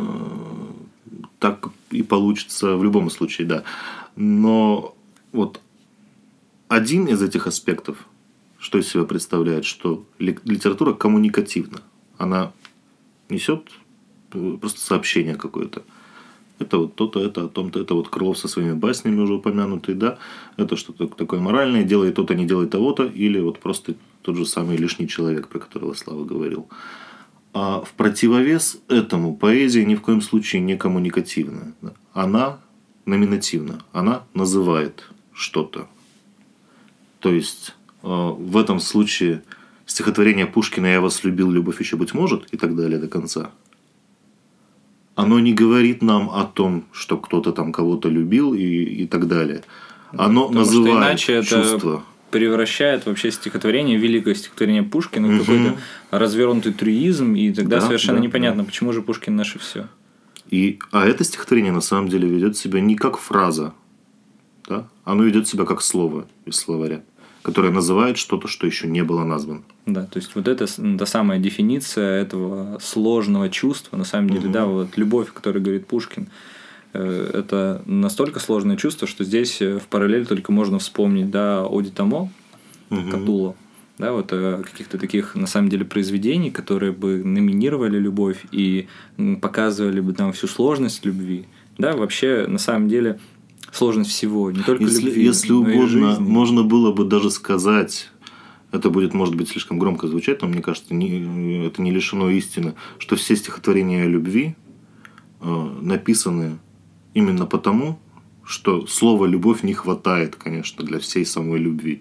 так 1.41 1.69
и 1.91 2.05
получится 2.05 2.77
в 2.77 2.85
любом 2.85 3.11
случае, 3.11 3.49
да. 3.49 3.65
Но 4.15 4.95
вот 5.33 5.61
один 6.69 7.07
из 7.07 7.21
этих 7.23 7.49
аспектов, 7.49 8.07
что 8.59 8.79
из 8.79 8.87
себя 8.87 9.03
представляет, 9.03 9.65
что 9.65 10.05
ли- 10.21 10.39
литература 10.45 10.93
коммуникативна. 10.93 11.81
Она 12.19 12.53
несет 13.29 13.63
просто 14.61 14.81
сообщение 14.81 15.35
какое-то. 15.35 15.83
Это 16.59 16.79
вот 16.79 16.95
то-то, 16.95 17.21
это 17.21 17.45
о 17.45 17.49
том-то, 17.49 17.81
это 17.81 17.95
вот 17.95 18.09
Крылов 18.09 18.39
со 18.39 18.49
своими 18.49 18.73
баснями 18.73 19.21
уже 19.21 19.35
упомянутый, 19.35 19.95
да. 19.95 20.19
Это 20.57 20.77
что-то 20.77 21.07
такое 21.07 21.41
моральное, 21.41 21.85
делай 21.85 22.13
то-то, 22.13 22.35
не 22.35 22.47
делай 22.47 22.67
того-то, 22.67 23.05
или 23.05 23.39
вот 23.41 23.59
просто 23.59 23.95
тот 24.23 24.37
же 24.37 24.47
самый 24.47 24.77
лишний 24.77 25.07
человек, 25.07 25.49
про 25.49 25.59
которого 25.59 25.95
Слава 25.95 26.25
говорил. 26.25 26.69
А 27.53 27.81
в 27.81 27.93
противовес 27.93 28.81
этому 28.89 29.37
поэзия 29.37 29.85
ни 29.85 29.95
в 29.95 30.03
коем 30.03 30.21
случае 30.21 30.63
не 30.63 30.77
коммуникативная. 30.77 31.75
Она 32.13 32.59
номинативна. 33.07 33.81
Она 33.93 34.25
называет 34.35 35.09
что-то. 35.33 35.89
То 37.21 37.33
есть 37.33 37.75
э, 38.03 38.07
в 38.07 38.57
этом 38.57 38.81
случае 38.81 39.43
стихотворение 39.87 40.47
Пушкина 40.47 40.87
«Я 40.87 41.01
вас 41.01 41.25
любил, 41.25 41.51
любовь 41.51 41.81
еще 41.81 41.97
быть 41.97 42.13
может» 42.13 42.47
и 42.53 42.57
так 42.57 42.77
далее 42.77 42.99
до 42.99 43.09
конца. 43.09 43.51
Оно 45.17 45.41
не 45.41 45.53
говорит 45.55 46.03
нам 46.03 46.31
о 46.31 46.45
том, 46.45 46.85
что 46.93 47.17
кто-то 47.17 47.51
там 47.53 47.73
кого-то 47.73 48.09
любил 48.09 48.55
и, 48.55 48.63
и 48.63 49.07
так 49.07 49.27
далее. 49.27 49.63
Оно 50.13 50.47
Потому 50.49 50.65
что 50.65 50.75
называет 50.79 50.97
иначе 50.99 51.33
это 51.33 51.49
чувство. 51.49 52.03
превращает 52.31 53.07
вообще 53.07 53.31
стихотворение, 53.33 53.97
великое 53.99 54.35
стихотворение 54.35 54.83
Пушкина 54.83 55.27
в 55.27 55.31
Мгм. 55.33 55.41
какой-то 55.41 55.77
развернутый 56.11 56.73
трюизм, 56.73 57.35
и 57.35 57.51
тогда 57.53 57.81
Да, 57.81 57.87
совершенно 57.87 58.19
да, 58.19 58.25
непонятно, 58.25 58.63
да. 58.63 58.67
почему 58.67 58.93
же 58.93 59.03
Пушкин 59.03 59.35
наше 59.35 59.59
все. 59.59 59.89
И, 60.51 60.79
а 60.93 61.07
это 61.07 61.25
стихотворение 61.25 61.73
на 61.73 61.81
самом 61.81 62.09
деле 62.09 62.29
ведет 62.29 62.57
себя 62.57 62.81
не 62.81 62.95
как 62.95 63.19
фраза, 63.19 63.73
да? 64.69 64.87
оно 65.05 65.25
ведет 65.25 65.49
себя 65.49 65.65
как 65.65 65.81
слово 65.83 66.27
из 66.45 66.55
словаря, 66.57 67.03
которое 67.47 67.71
называет 67.71 68.19
что-то, 68.19 68.49
что 68.49 68.67
еще 68.67 68.89
не 68.89 69.05
было 69.05 69.23
названо. 69.23 69.63
Да, 69.87 70.03
то 70.03 70.17
есть 70.19 70.35
вот 70.35 70.49
это 70.49 70.67
с- 70.67 70.81
та 70.99 71.07
самая 71.07 71.39
дефиниция 71.39 72.21
этого 72.23 72.79
сложного 72.83 73.49
чувства, 73.51 73.97
на 73.97 74.05
самом 74.05 74.31
деле, 74.31 74.43
Мгм. 74.47 74.53
да, 74.53 74.67
вот 74.67 74.97
любовь, 74.97 75.29
о 75.29 75.33
которой 75.33 75.63
говорит 75.63 75.87
Пушкин, 75.87 76.27
э, 76.93 77.31
это 77.35 77.83
настолько 77.87 78.41
сложное 78.41 78.77
чувство, 78.77 79.07
что 79.07 79.23
здесь 79.23 79.63
э, 79.63 79.79
в 79.79 79.87
параллель 79.87 80.27
только 80.27 80.51
можно 80.51 80.81
вспомнить, 80.81 81.31
да, 81.31 81.65
Оди 81.65 81.91
Тамо, 81.91 82.31
Мгм. 82.91 83.11
Катула, 83.13 83.55
да, 83.99 84.13
вот 84.13 84.33
э, 84.33 84.63
каких-то 84.65 84.99
таких, 84.99 85.37
на 85.37 85.47
самом 85.47 85.69
деле, 85.69 85.85
произведений, 85.85 86.51
которые 86.51 86.91
бы 86.91 87.23
номинировали 87.25 87.97
любовь 88.01 88.45
и 88.51 88.89
показывали 89.41 90.01
бы 90.01 90.15
там 90.15 90.33
всю 90.33 90.49
сложность 90.49 91.07
любви, 91.07 91.45
да, 91.79 91.93
вообще, 91.93 92.47
на 92.49 92.59
самом 92.59 92.89
деле, 92.89 93.21
сложность 93.77 94.11
всего, 94.11 94.51
не 94.51 94.63
только 94.63 94.85
Если, 94.85 95.07
любви, 95.07 95.25
если 95.25 95.53
но 95.53 95.69
и 95.69 95.75
угодно, 95.77 96.11
жизни. 96.11 96.23
можно 96.23 96.63
было 96.63 96.93
бы 96.93 97.05
даже 97.05 97.31
сказать, 97.31 98.11
это 98.73 98.91
будет, 98.91 99.15
может 99.15 99.35
быть, 99.35 99.49
слишком 99.49 99.79
громко 99.79 100.09
звучать, 100.09 100.43
но 100.43 100.49
мне 100.49 100.63
кажется, 100.63 100.95
не, 100.95 101.67
это 101.67 101.83
не 101.83 101.91
лишено 101.91 102.31
истины, 102.31 102.75
что 102.99 103.17
все 103.17 103.37
стихотворения 103.37 104.03
о 104.05 104.09
любви 104.09 104.55
э, 105.41 105.71
написаны 105.83 106.59
именно 107.15 107.47
потому, 107.47 107.99
что 108.45 108.87
слова 108.87 109.27
«любовь» 109.27 109.63
не 109.63 109.73
хватает, 109.75 110.37
конечно, 110.37 110.85
для 110.85 110.99
всей 110.99 111.25
самой 111.27 111.59
любви. 111.59 112.01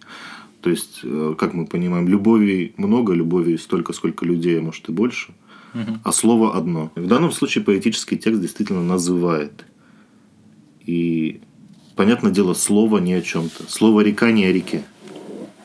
То 0.62 0.70
есть, 0.70 1.00
э, 1.04 1.36
как 1.38 1.54
мы 1.54 1.66
понимаем, 1.66 2.08
любови 2.08 2.74
много, 2.78 3.14
любови 3.14 3.56
столько, 3.58 3.94
сколько 3.94 4.26
людей, 4.26 4.60
а 4.60 4.62
может 4.62 4.90
и 4.90 4.92
больше, 4.92 5.34
Мгм. 5.74 6.02
а 6.04 6.12
слово 6.12 6.56
одно. 6.56 6.92
В 6.96 7.08
данном 7.08 7.32
случае 7.32 7.64
поэтический 7.64 8.18
текст 8.18 8.42
действительно 8.42 8.84
называет. 8.84 9.66
И, 10.86 11.42
понятное 11.96 12.32
дело, 12.32 12.54
слово 12.54 13.00
не 13.00 13.14
о 13.14 13.22
чем-то. 13.22 13.70
Слово 13.70 14.02
река 14.02 14.32
не 14.32 14.46
о 14.46 14.52
реке. 14.52 14.84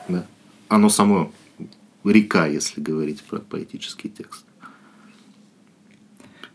Да? 0.07 0.25
Оно 0.67 0.89
само 0.89 1.31
река, 2.03 2.47
если 2.47 2.81
говорить 2.81 3.21
про 3.23 3.39
поэтический 3.39 4.09
текст. 4.09 4.45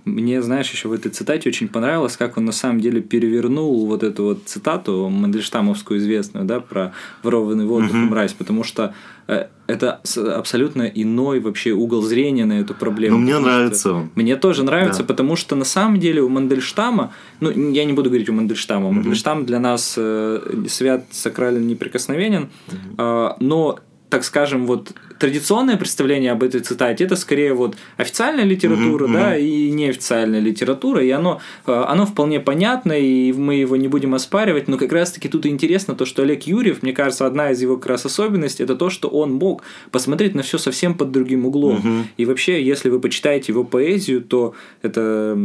Мне, 0.07 0.41
знаешь, 0.41 0.71
еще 0.71 0.89
в 0.89 0.93
этой 0.93 1.11
цитате 1.11 1.49
очень 1.49 1.67
понравилось, 1.67 2.17
как 2.17 2.37
он 2.39 2.45
на 2.45 2.53
самом 2.53 2.81
деле 2.81 3.01
перевернул 3.01 3.87
вот 3.87 4.05
эту 4.05 4.23
вот 4.23 4.39
цитату 4.45 5.09
Мандельштамовскую 5.09 5.99
известную, 5.99 6.45
да, 6.47 6.61
про 6.61 6.93
ворованный 7.25 7.67
воздух 7.67 7.93
и 7.93 7.99
мразь, 7.99 8.33
потому 8.33 8.63
что 8.63 8.95
э, 9.27 9.47
это 9.67 10.01
абсолютно 10.39 10.83
иной 10.85 11.41
вообще 11.41 11.73
угол 11.73 12.03
зрения 12.03 12.45
на 12.45 12.61
эту 12.61 12.73
проблему. 12.73 13.19
Но 13.19 13.23
мне 13.25 13.37
нравится 13.39 13.93
он. 13.95 14.11
Мне 14.15 14.37
тоже 14.37 14.63
нравится, 14.63 15.03
Да. 15.03 15.09
потому 15.09 15.35
что 15.35 15.57
на 15.57 15.65
самом 15.65 15.99
деле 15.99 16.23
у 16.23 16.29
Мандельштама, 16.29 17.13
ну, 17.41 17.51
я 17.51 17.85
не 17.85 17.93
буду 17.93 18.09
говорить 18.09 18.29
у 18.29 18.33
Мандельштама, 18.33 18.93
Мандельштам 18.93 19.45
для 19.45 19.59
нас 19.59 19.95
э, 19.99 20.65
свят, 20.69 21.05
сакрален, 21.11 21.67
неприкосновенен, 21.67 22.49
э, 22.97 23.29
но 23.41 23.81
так 24.09 24.25
скажем, 24.25 24.67
вот 24.67 24.93
традиционное 25.19 25.77
представление 25.77 26.33
об 26.33 26.43
этой 26.43 26.61
цитате 26.61 27.05
это 27.05 27.17
скорее 27.17 27.55
вот 27.55 27.77
официальная 27.97 28.45
литература, 28.45 29.07
Мгм, 29.07 29.15
да, 29.15 29.37
и 29.37 29.71
неофициальная 29.71 30.41
литература, 30.41 31.03
и 31.03 31.11
оно, 31.11 31.41
э, 31.67 31.73
оно 31.73 32.07
вполне 32.07 32.39
понятно, 32.41 32.93
и 32.93 33.33
мы 33.33 33.57
его 33.57 33.77
не 33.77 33.89
будем 33.89 34.15
оспаривать, 34.15 34.69
но 34.69 34.77
как 34.77 34.93
раз-таки 34.93 35.29
тут 35.29 35.47
интересно 35.47 35.95
то, 35.95 36.05
что 36.05 36.23
Олег 36.23 36.45
Юрьев, 36.45 36.83
мне 36.83 36.93
кажется, 36.93 37.27
одна 37.27 37.51
из 37.51 37.61
его 37.61 37.77
как 37.77 37.87
раз 37.87 38.07
особенностей, 38.07 38.63
это 38.63 38.77
то, 38.77 38.91
что 38.91 39.09
он 39.09 39.35
мог 39.35 39.63
посмотреть 39.91 40.35
на 40.35 40.43
все 40.43 40.59
совсем 40.59 40.95
под 40.95 41.11
другим 41.11 41.47
углом. 41.47 41.79
Мгм. 41.79 42.07
И 42.17 42.25
вообще, 42.25 42.63
если 42.63 42.91
вы 42.91 43.01
почитаете 43.01 43.53
его 43.53 43.65
поэзию, 43.65 44.23
то 44.23 44.55
это 44.83 45.37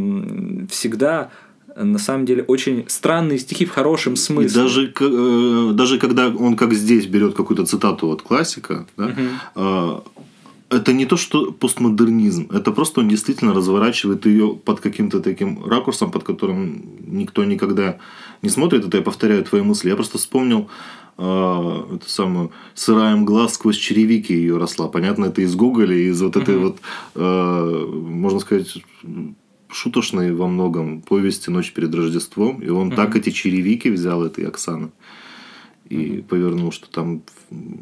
всегда 0.70 1.32
на 1.76 2.00
самом 2.00 2.26
деле 2.26 2.44
очень 2.44 2.86
странные 2.88 3.40
стихи 3.40 3.66
в 3.66 3.72
хорошем 3.72 4.14
И 4.14 4.18
смысле. 4.18 4.62
даже, 4.64 4.88
к- 4.88 5.02
э, 5.04 5.72
даже 5.74 5.98
когда 6.00 6.28
он, 6.28 6.56
как 6.56 6.74
здесь, 6.74 7.06
берет 7.06 7.34
какую-то 7.36 7.66
цитату 7.66 8.10
от 8.12 8.22
классика, 8.22 8.86
да, 8.98 9.16
э, 9.56 10.00
это 10.70 10.94
не 10.94 11.06
то, 11.06 11.18
что 11.18 11.52
постмодернизм, 11.52 12.48
это 12.54 12.72
просто 12.72 13.02
он 13.02 13.10
действительно 13.10 13.54
разворачивает 13.54 14.26
ее 14.26 14.56
под 14.56 14.80
каким-то 14.80 15.20
таким 15.20 15.66
ракурсом, 15.66 16.12
под 16.12 16.24
которым 16.24 16.84
никто 17.06 17.44
никогда 17.44 17.98
не 18.42 18.50
смотрит. 18.50 18.86
Это 18.88 18.98
я 18.98 19.04
повторяю 19.04 19.44
твои 19.44 19.62
мысли. 19.62 19.90
Я 19.90 19.96
просто 19.96 20.18
вспомнил 20.18 20.70
э, 21.18 21.84
эту 21.96 22.10
самую 22.10 22.52
«Сырая 22.74 23.16
мгла 23.18 23.48
сквозь 23.50 23.76
черевики» 23.78 24.34
ее 24.34 24.58
росла. 24.58 24.88
Понятно, 24.88 25.26
это 25.26 25.42
из 25.42 25.56
Гоголя, 25.56 25.96
из 25.96 26.22
вот 26.22 26.38
этой 26.38 26.56
Мгм. 26.56 26.64
вот, 26.64 26.78
э, 27.16 27.86
можно 28.08 28.40
сказать, 28.40 28.74
шуточной 29.72 30.34
во 30.34 30.48
многом 30.48 31.02
повести 31.02 31.50
«Ночь 31.50 31.72
перед 31.72 31.94
Рождеством». 31.96 32.62
И 32.62 32.70
он 32.70 32.88
Мгм. 32.88 32.96
так 32.96 33.16
эти 33.16 33.30
черевики 33.30 33.90
взял, 33.90 34.24
этой 34.24 34.46
Оксаны, 34.46 34.90
и 35.90 36.24
повернул, 36.28 36.72
что 36.72 36.90
там, 36.90 37.22
м, 37.52 37.80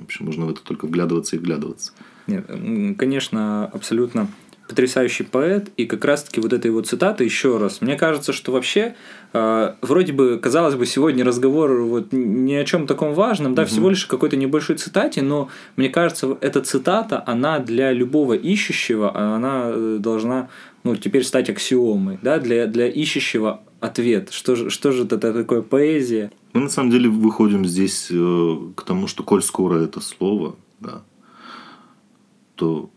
в 0.00 0.04
общем, 0.04 0.26
можно 0.26 0.46
в 0.46 0.50
это 0.50 0.60
только 0.62 0.86
вглядываться 0.86 1.36
и 1.36 1.38
вглядываться. 1.38 1.92
Нет, 2.26 2.46
конечно, 2.98 3.66
абсолютно 3.66 4.28
потрясающий 4.68 5.24
поэт, 5.24 5.70
и 5.76 5.84
как 5.84 6.04
раз-таки 6.06 6.40
вот 6.40 6.52
эта 6.54 6.68
его 6.68 6.80
цитата 6.80 7.22
еще 7.22 7.58
раз. 7.58 7.82
Мне 7.82 7.96
кажется, 7.96 8.32
что 8.32 8.50
вообще 8.50 8.94
э, 9.34 9.74
вроде 9.82 10.14
бы, 10.14 10.38
казалось 10.38 10.74
бы, 10.74 10.86
сегодня 10.86 11.22
разговор 11.22 11.82
вот 11.82 12.12
ни 12.12 12.54
о 12.54 12.64
чем 12.64 12.86
таком 12.86 13.12
важном, 13.12 13.54
да, 13.54 13.66
всего 13.66 13.90
лишь 13.90 14.06
какой-то 14.06 14.36
небольшой 14.36 14.76
цитате, 14.76 15.20
но 15.20 15.48
мне 15.76 15.90
кажется, 15.90 16.38
эта 16.40 16.62
цитата, 16.62 17.22
она 17.26 17.58
для 17.58 17.92
любого 17.92 18.32
ищущего, 18.32 19.14
она 19.14 19.64
э, 19.66 19.98
должна, 20.00 20.48
ну, 20.84 20.96
теперь 20.96 21.24
стать 21.24 21.48
аксиомой, 21.50 22.18
да, 22.22 22.38
для, 22.38 22.66
для 22.66 22.86
ищущего 22.86 23.62
ответ. 23.80 24.30
Что 24.30 24.54
же, 24.54 24.70
что 24.70 24.92
же 24.92 25.04
это 25.04 25.18
такое 25.18 25.62
поэзия? 25.62 26.30
Мы 26.52 26.60
на 26.60 26.68
самом 26.68 26.90
деле 26.90 27.08
выходим 27.08 27.64
здесь 27.66 28.08
э, 28.10 28.56
к 28.76 28.82
тому, 28.82 29.06
что 29.06 29.22
коль 29.22 29.42
скоро 29.42 29.78
это 29.78 30.00
слово, 30.00 30.56
да, 30.80 31.02
то 32.54 32.90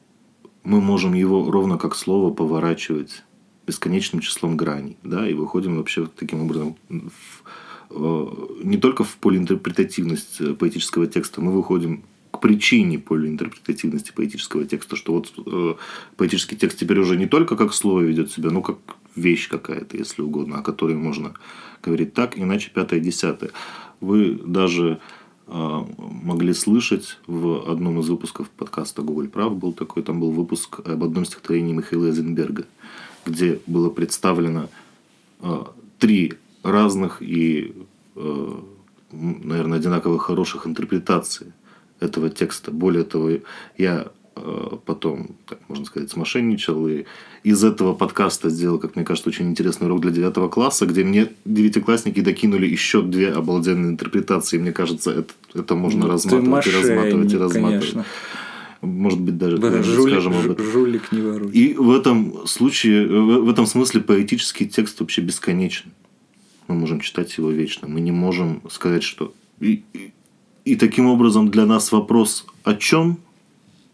мы 0.63 0.82
можем 0.82 1.13
его 1.13 1.50
ровно 1.50 1.77
как 1.77 1.96
слово 1.96 2.34
поворачивать 2.34 3.24
бесконечным 3.65 4.22
числом 4.22 4.58
граней, 4.58 4.98
да, 5.03 5.27
и 5.27 5.34
выходим 5.34 5.77
вообще 5.77 6.08
таким 6.08 6.44
образом 6.44 6.75
в, 6.89 7.44
э, 7.91 8.27
не 8.63 8.77
только 8.77 9.06
в 9.06 9.15
полиинтерпретативность 9.15 10.41
э, 10.41 10.53
поэтического 10.53 11.08
текста, 11.08 11.39
мы 11.39 11.53
выходим 11.53 12.03
к 12.38 12.41
причине 12.41 13.00
полиинтерпретативности 13.00 14.12
поэтического 14.15 14.65
текста, 14.65 14.96
что 14.96 15.13
вот 15.13 15.34
э, 15.46 15.75
поэтический 16.15 16.56
текст 16.56 16.79
теперь 16.79 17.00
уже 17.00 17.17
не 17.17 17.25
только 17.25 17.56
как 17.56 17.74
слово 17.74 18.01
ведет 18.01 18.32
себя, 18.32 18.51
но 18.51 18.62
как 18.62 18.77
вещь 19.15 19.50
какая-то, 19.50 19.98
если 19.98 20.22
угодно, 20.22 20.60
о 20.60 20.62
которой 20.62 20.96
можно 20.96 21.34
говорить 21.84 22.13
так, 22.13 22.38
иначе 22.38 22.72
пятое, 22.74 23.00
десятое. 23.00 23.51
Вы 24.00 24.39
даже 24.46 25.00
э, 25.48 25.86
могли 25.98 26.53
слышать 26.53 27.17
в 27.25 27.70
одном 27.70 28.00
из 28.00 28.10
выпусков 28.10 28.50
подкаста 28.50 29.01
«Гоголь 29.01 29.29
прав» 29.29 29.58
был 29.58 29.74
такой, 29.74 30.03
там 30.03 30.20
был 30.20 30.32
выпуск 30.32 30.79
об 30.86 31.03
одном 31.03 31.25
стихотворении 31.25 31.74
Михаила 31.74 32.06
Эйзенберга, 32.06 32.65
где 33.25 33.60
было 33.65 33.89
представлено 33.89 34.70
э, 35.41 35.63
три 35.98 36.34
разных 36.62 37.22
и, 37.22 37.74
э, 38.15 38.56
наверное, 39.12 39.79
одинаково 39.79 40.20
хороших 40.20 40.67
интерпретации 40.67 41.53
этого 42.00 42.30
текста. 42.30 42.72
Более 42.72 43.04
того, 43.04 43.32
я 43.77 44.08
э, 44.36 44.70
потом, 44.86 45.36
так 45.48 45.60
можно 45.68 45.86
сказать, 45.86 46.12
смошенничал 46.12 46.88
и 46.88 47.06
из 47.44 47.63
этого 47.63 47.94
подкаста 47.94 48.50
сделал, 48.50 48.77
как 48.80 48.96
мне 48.96 49.06
кажется, 49.06 49.30
очень 49.30 49.50
интересный 49.50 49.88
урок 49.88 50.01
для 50.01 50.12
девятого 50.12 50.50
класса, 50.50 50.86
где 50.86 51.04
мне 51.04 51.30
девятиклассники 51.46 52.20
докинули 52.22 52.68
еще 52.68 53.01
две 53.01 53.30
обалденные 53.32 53.92
интерпретации. 53.92 54.58
Мне 54.58 54.74
кажется, 54.74 55.12
это, 55.12 55.34
это 55.54 55.75
можно 55.75 56.08
ну, 56.08 56.12
разматывать 56.12 56.68
и 56.68 56.72
разматывать 56.72 57.34
и 57.34 57.38
разматывать. 57.38 57.92
Конечно. 57.92 58.06
Может 58.82 59.20
быть, 59.20 59.38
даже 59.38 59.58
да, 59.58 59.82
жулик, 59.82 60.13
скажем 60.13 60.38
об 60.38 60.51
этом. 60.51 60.66
Жулик 60.66 61.12
не 61.12 61.22
воруй. 61.22 61.51
И 61.51 61.74
в 61.74 61.92
этом 61.92 62.46
случае, 62.48 63.08
в, 63.08 63.46
в 63.46 63.50
этом 63.50 63.66
смысле 63.66 64.01
поэтический 64.01 64.68
текст 64.68 65.00
вообще 65.00 65.22
бесконечен. 65.22 65.92
Мы 66.68 66.75
можем 66.75 67.00
читать 67.00 67.36
его 67.38 67.50
вечно. 67.50 67.88
Мы 67.88 68.01
не 68.01 68.12
можем 68.12 68.62
сказать, 68.70 69.04
что... 69.04 69.34
И, 69.60 69.84
и, 69.94 70.12
и 70.68 70.76
таким 70.76 71.08
образом 71.08 71.50
для 71.50 71.66
нас 71.66 71.92
вопрос 71.92 72.46
о 72.64 72.74
чем 72.76 73.20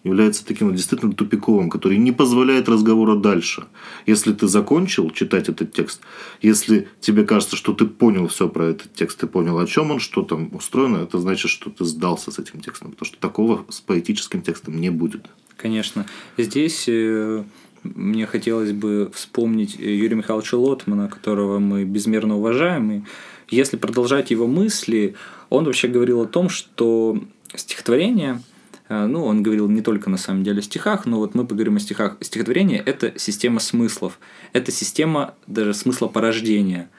является 0.03 0.46
таким 0.46 0.75
действительно 0.75 1.13
тупиковым, 1.13 1.70
который 1.70 1.98
не 1.98 2.12
позволяет 2.12 2.68
разговора 2.68 3.15
дальше. 3.15 3.65
Если 4.06 4.34
ты 4.34 4.48
закончил 4.48 5.10
читать 5.12 5.50
этот 5.50 5.72
текст, 5.72 6.01
если 6.42 6.89
тебе 7.00 7.24
кажется, 7.24 7.56
что 7.56 7.74
ты 7.74 7.86
понял 7.86 8.27
все 8.27 8.50
про 8.50 8.65
этот 8.65 8.94
текст, 8.94 9.20
ты 9.20 9.27
понял, 9.27 9.58
о 9.60 9.68
чем 9.68 9.92
он, 9.92 10.00
что 10.00 10.24
там 10.24 10.50
устроено, 10.53 10.98
это 10.98 11.20
значит, 11.20 11.50
что 11.50 11.70
ты 11.70 11.86
сдался 11.86 12.32
с 12.32 12.39
этим 12.39 12.60
текстом, 12.60 12.92
потому 12.92 13.08
что 13.08 13.18
такого 13.18 13.65
с 13.70 13.80
поэтическим 13.80 14.42
текстом 14.42 14.82
не 14.82 14.89
будет. 14.89 15.25
Конечно. 15.56 16.06
Здесь 16.38 16.86
э, 16.88 17.44
мне 17.83 18.25
хотелось 18.25 18.71
бы 18.71 19.11
вспомнить 19.13 19.75
Юрия 19.75 20.15
Михайловича 20.15 20.57
Лотмана, 20.57 21.09
которого 21.09 21.59
мы 21.59 21.83
безмерно 21.83 22.37
уважаем. 22.37 22.91
И 22.91 23.03
если 23.49 23.77
продолжать 23.77 24.31
его 24.31 24.47
мысли, 24.47 25.15
он 25.49 25.65
вообще 25.65 25.87
говорил 25.87 26.21
о 26.21 26.25
том, 26.25 26.49
что 26.49 27.21
стихотворение, 27.53 28.41
э, 28.89 29.05
ну, 29.05 29.25
он 29.25 29.43
говорил 29.43 29.67
не 29.67 29.81
только 29.81 30.09
на 30.09 30.17
самом 30.17 30.43
деле 30.43 30.59
о 30.59 30.63
стихах, 30.63 31.05
но 31.05 31.17
вот 31.17 31.35
мы 31.35 31.45
поговорим 31.45 31.75
о 31.75 31.79
стихах. 31.79 32.17
Стихотворение– 32.21 32.81
это 32.85 33.17
система 33.19 33.59
смыслов, 33.59 34.19
это 34.53 34.71
система 34.71 35.35
даже 35.45 35.73
смысла 35.73 36.07
порождения. 36.07 36.89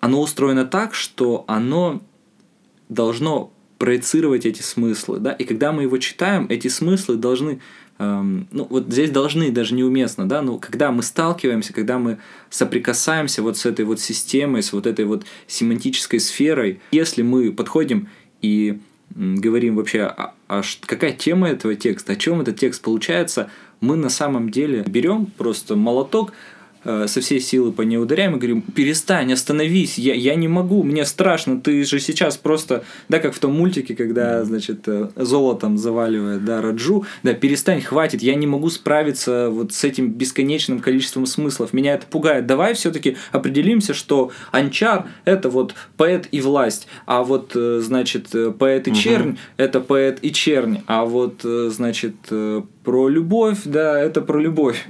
Оно 0.00 0.20
устроено 0.22 0.64
так, 0.64 0.94
что 0.94 1.44
оно 1.46 2.02
должно 2.88 3.52
проецировать 3.78 4.44
эти 4.44 4.60
смыслы, 4.62 5.20
да, 5.20 5.32
и 5.32 5.44
когда 5.44 5.72
мы 5.72 5.82
его 5.82 5.96
читаем, 5.98 6.46
эти 6.50 6.68
смыслы 6.68 7.16
должны 7.16 7.60
эм, 8.00 8.48
ну 8.50 8.66
вот 8.68 8.86
здесь 8.88 9.10
должны 9.10 9.50
даже 9.52 9.74
неуместно, 9.74 10.28
да, 10.28 10.42
но 10.42 10.58
когда 10.58 10.90
мы 10.90 11.02
сталкиваемся, 11.02 11.72
когда 11.72 11.98
мы 11.98 12.18
соприкасаемся 12.48 13.42
вот 13.42 13.58
с 13.58 13.66
этой 13.66 13.84
вот 13.84 14.00
системой, 14.00 14.62
с 14.62 14.72
вот 14.72 14.86
этой 14.86 15.04
вот 15.04 15.24
семантической 15.46 16.18
сферой, 16.18 16.80
если 16.90 17.22
мы 17.22 17.52
подходим 17.52 18.08
и 18.40 18.80
говорим 19.14 19.76
вообще, 19.76 20.02
а, 20.02 20.34
а 20.48 20.62
какая 20.86 21.12
тема 21.12 21.48
этого 21.48 21.74
текста, 21.74 22.12
о 22.12 22.16
чем 22.16 22.40
этот 22.40 22.58
текст 22.58 22.82
получается, 22.82 23.50
мы 23.80 23.96
на 23.96 24.08
самом 24.08 24.50
деле 24.50 24.82
берем 24.86 25.26
просто 25.26 25.76
молоток, 25.76 26.32
со 26.84 27.20
всей 27.20 27.40
силы 27.40 27.72
по 27.72 27.82
ней 27.82 27.98
ударяем 27.98 28.34
и 28.34 28.38
говорим, 28.38 28.62
перестань, 28.62 29.32
остановись, 29.32 29.98
я, 29.98 30.14
я 30.14 30.34
не 30.34 30.48
могу, 30.48 30.82
мне 30.82 31.04
страшно, 31.04 31.60
ты 31.60 31.84
же 31.84 32.00
сейчас 32.00 32.36
просто, 32.36 32.84
да, 33.08 33.18
как 33.18 33.34
в 33.34 33.38
том 33.38 33.52
мультике, 33.54 33.94
когда, 33.94 34.44
значит, 34.44 34.86
э, 34.86 35.10
золотом 35.16 35.76
заваливает, 35.76 36.44
да, 36.44 36.62
Раджу, 36.62 37.04
да, 37.22 37.34
перестань, 37.34 37.82
хватит, 37.82 38.22
я 38.22 38.34
не 38.34 38.46
могу 38.46 38.70
справиться 38.70 39.50
вот 39.50 39.72
с 39.72 39.84
этим 39.84 40.10
бесконечным 40.10 40.80
количеством 40.80 41.26
смыслов, 41.26 41.72
меня 41.72 41.94
это 41.94 42.06
пугает, 42.06 42.46
давай 42.46 42.74
все 42.74 42.90
таки 42.90 43.16
определимся, 43.32 43.92
что 43.92 44.30
Анчар– 44.50 45.06
это 45.24 45.50
вот 45.50 45.74
поэт 45.96 46.28
и 46.32 46.40
власть, 46.40 46.86
а 47.04 47.22
вот, 47.22 47.52
э, 47.54 47.80
значит, 47.82 48.28
поэт 48.58 48.88
и 48.88 48.94
чернь 48.94 49.30
угу.– 49.30 49.38
это 49.58 49.80
поэт 49.80 50.18
и 50.22 50.32
чернь, 50.32 50.78
а 50.86 51.04
вот, 51.04 51.42
значит, 51.42 52.14
про 52.84 53.08
любовь, 53.08 53.60
да, 53.64 54.00
это 54.00 54.22
про 54.22 54.40
любовь 54.40 54.86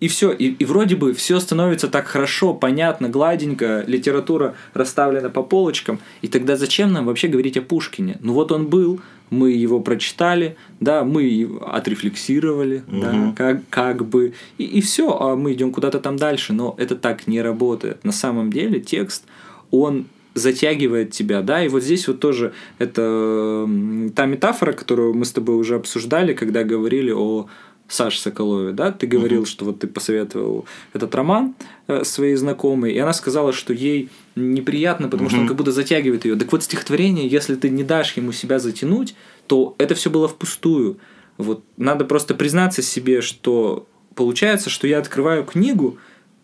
и 0.00 0.08
все, 0.08 0.32
и, 0.32 0.48
и 0.48 0.64
вроде 0.64 0.96
бы 0.96 1.12
все 1.14 1.40
становится 1.40 1.88
так 1.88 2.06
хорошо, 2.06 2.54
понятно, 2.54 3.08
гладенько, 3.08 3.84
литература 3.86 4.54
расставлена 4.74 5.30
по 5.30 5.42
полочкам, 5.42 5.98
и 6.22 6.28
тогда 6.28 6.56
зачем 6.56 6.92
нам 6.92 7.06
вообще 7.06 7.28
говорить 7.28 7.56
о 7.56 7.62
Пушкине? 7.62 8.18
Ну 8.20 8.32
вот 8.32 8.52
он 8.52 8.66
был, 8.66 9.00
мы 9.30 9.50
его 9.52 9.80
прочитали, 9.80 10.56
да, 10.80 11.04
мы 11.04 11.50
отрефлексировали, 11.66 12.82
угу. 12.86 13.00
да, 13.00 13.32
как, 13.36 13.60
как 13.70 14.04
бы, 14.06 14.34
и, 14.58 14.64
и 14.64 14.80
все, 14.80 15.16
а 15.18 15.36
мы 15.36 15.54
идем 15.54 15.72
куда-то 15.72 16.00
там 16.00 16.16
дальше, 16.16 16.52
но 16.52 16.74
это 16.78 16.96
так 16.96 17.26
не 17.26 17.40
работает. 17.40 18.04
На 18.04 18.12
самом 18.12 18.52
деле 18.52 18.80
текст, 18.80 19.24
он 19.70 20.06
затягивает 20.34 21.10
тебя, 21.10 21.42
да, 21.42 21.64
и 21.64 21.68
вот 21.68 21.82
здесь 21.82 22.08
вот 22.08 22.20
тоже 22.20 22.52
это 22.78 23.68
та 24.14 24.26
метафора, 24.26 24.72
которую 24.72 25.14
мы 25.14 25.24
с 25.24 25.32
тобой 25.32 25.56
уже 25.56 25.76
обсуждали, 25.76 26.32
когда 26.32 26.64
говорили 26.64 27.10
о 27.10 27.48
Саше 27.92 28.18
Соколове, 28.18 28.72
да, 28.72 28.90
ты 28.90 29.06
говорил, 29.06 29.40
угу. 29.40 29.46
что 29.46 29.66
вот 29.66 29.80
ты 29.80 29.86
посоветовал 29.86 30.64
этот 30.94 31.14
роман 31.14 31.54
э, 31.88 32.04
своей 32.04 32.36
знакомой, 32.36 32.94
и 32.94 32.98
она 32.98 33.12
сказала, 33.12 33.52
что 33.52 33.74
ей 33.74 34.08
неприятно, 34.34 35.08
потому 35.08 35.26
угу. 35.26 35.30
что 35.30 35.40
он 35.42 35.48
как 35.48 35.56
будто 35.58 35.72
затягивает 35.72 36.24
ее. 36.24 36.36
Так 36.36 36.50
вот 36.52 36.62
стихотворение, 36.64 37.28
если 37.28 37.54
ты 37.54 37.68
не 37.68 37.84
дашь 37.84 38.16
ему 38.16 38.32
себя 38.32 38.58
затянуть, 38.58 39.14
то 39.46 39.74
это 39.76 39.94
все 39.94 40.08
было 40.08 40.26
впустую. 40.26 40.96
Вот 41.36 41.64
надо 41.76 42.06
просто 42.06 42.34
признаться 42.34 42.80
себе, 42.80 43.20
что 43.20 43.86
получается, 44.14 44.70
что 44.70 44.86
я 44.86 44.98
открываю 44.98 45.44
книгу 45.44 45.98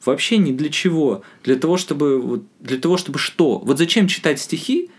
вообще 0.04 0.36
не 0.36 0.52
для 0.52 0.68
чего, 0.68 1.22
для 1.44 1.56
того, 1.56 1.78
чтобы 1.78 2.20
вот 2.20 2.42
для 2.60 2.76
того, 2.76 2.98
чтобы 2.98 3.18
что? 3.18 3.58
Вот 3.58 3.78
зачем 3.78 4.06
читать 4.06 4.38
стихи 4.38 4.90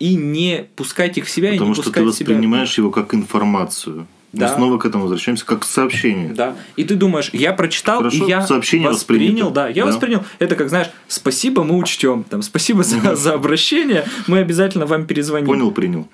и 0.00 0.16
не 0.16 0.66
пускать 0.74 1.18
их 1.18 1.26
в 1.26 1.30
себя 1.30 1.52
Потому 1.52 1.72
и 1.72 1.76
не 1.76 1.82
что 1.82 1.92
ты 1.92 2.02
воспринимаешь 2.02 2.72
себя... 2.72 2.82
его 2.82 2.90
как 2.90 3.14
информацию. 3.14 4.08
Да. 4.34 4.48
Мы 4.48 4.54
снова 4.54 4.78
к 4.78 4.84
этому 4.84 5.04
возвращаемся, 5.04 5.46
как 5.46 5.64
сообщение. 5.64 6.28
Да. 6.34 6.56
И 6.76 6.84
ты 6.84 6.96
думаешь, 6.96 7.30
я 7.32 7.52
прочитал, 7.52 7.98
Хорошо, 7.98 8.24
и 8.24 8.28
я 8.28 8.46
сообщение 8.46 8.88
воспринял. 8.88 9.50
Да, 9.50 9.68
я 9.68 9.84
да. 9.84 9.90
воспринял. 9.90 10.24
Это 10.40 10.56
как, 10.56 10.68
знаешь, 10.68 10.90
спасибо, 11.08 11.62
мы 11.62 11.76
учтем. 11.76 12.24
Там, 12.24 12.42
спасибо 12.42 12.82
за, 12.82 13.14
за 13.14 13.34
обращение, 13.34 14.04
мы 14.26 14.38
обязательно 14.38 14.86
вам 14.86 15.06
перезвоним. 15.06 15.46
Понял, 15.46 15.70
принял. 15.70 16.08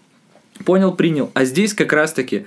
Понял, 0.65 0.93
принял. 0.93 1.31
А 1.35 1.45
здесь 1.45 1.73
как 1.73 1.93
раз-таки 1.93 2.47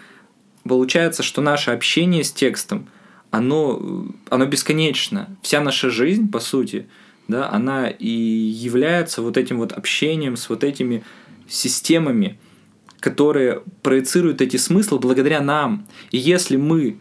получается, 0.64 1.24
что 1.24 1.42
наше 1.42 1.72
общение 1.72 2.24
с 2.24 2.32
текстом, 2.32 2.88
оно, 3.32 4.06
оно 4.30 4.46
бесконечно. 4.46 5.28
Вся 5.42 5.60
наша 5.62 5.90
жизнь, 5.90 6.30
по 6.30 6.40
сути, 6.40 6.86
да, 7.28 7.50
она 7.50 7.90
и 7.90 8.08
является 8.08 9.22
вот 9.22 9.38
этим 9.38 9.58
вот 9.58 9.72
общением 9.72 10.38
с 10.38 10.50
вот 10.50 10.64
этими 10.64 11.04
системами, 11.48 12.38
которые 13.04 13.64
проецируют 13.82 14.42
эти 14.42 14.56
смыслы 14.56 14.98
благодаря 14.98 15.42
нам. 15.42 15.86
И 16.12 16.18
если 16.18 16.56
мы 16.56 16.96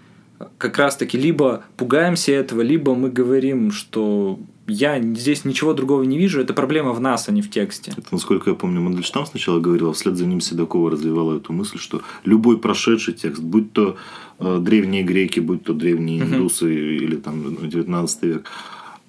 как 0.58 0.76
раз-таки 0.76 1.16
либо 1.16 1.62
пугаемся 1.76 2.32
этого, 2.32 2.60
либо 2.60 2.96
мы 2.96 3.08
говорим, 3.08 3.70
что 3.70 4.40
я 4.66 5.00
здесь 5.00 5.44
ничего 5.44 5.74
другого 5.74 6.02
не 6.02 6.18
вижу, 6.18 6.40
это 6.40 6.54
проблема 6.54 6.92
в 6.92 7.00
нас, 7.00 7.28
а 7.28 7.32
не 7.32 7.40
в 7.40 7.50
тексте. 7.50 7.92
Это, 7.96 8.08
насколько 8.10 8.50
я 8.50 8.56
помню, 8.56 8.80
Мандельштам 8.80 9.26
сначала 9.26 9.60
говорил, 9.60 9.90
а 9.90 9.92
вслед 9.92 10.16
за 10.16 10.26
ним 10.26 10.40
Седокова 10.40 10.90
развивала 10.90 11.36
эту 11.36 11.52
мысль, 11.52 11.78
что 11.78 12.02
любой 12.24 12.58
прошедший 12.58 13.14
текст, 13.14 13.40
будь 13.40 13.72
то 13.72 13.96
э, 14.40 14.58
древние 14.60 15.04
греки, 15.04 15.38
будь 15.38 15.62
то 15.62 15.72
древние 15.72 16.20
индусы 16.20 16.66
uh-huh. 16.66 16.96
или 16.96 17.14
там 17.14 17.68
19 17.68 18.22
век, 18.24 18.50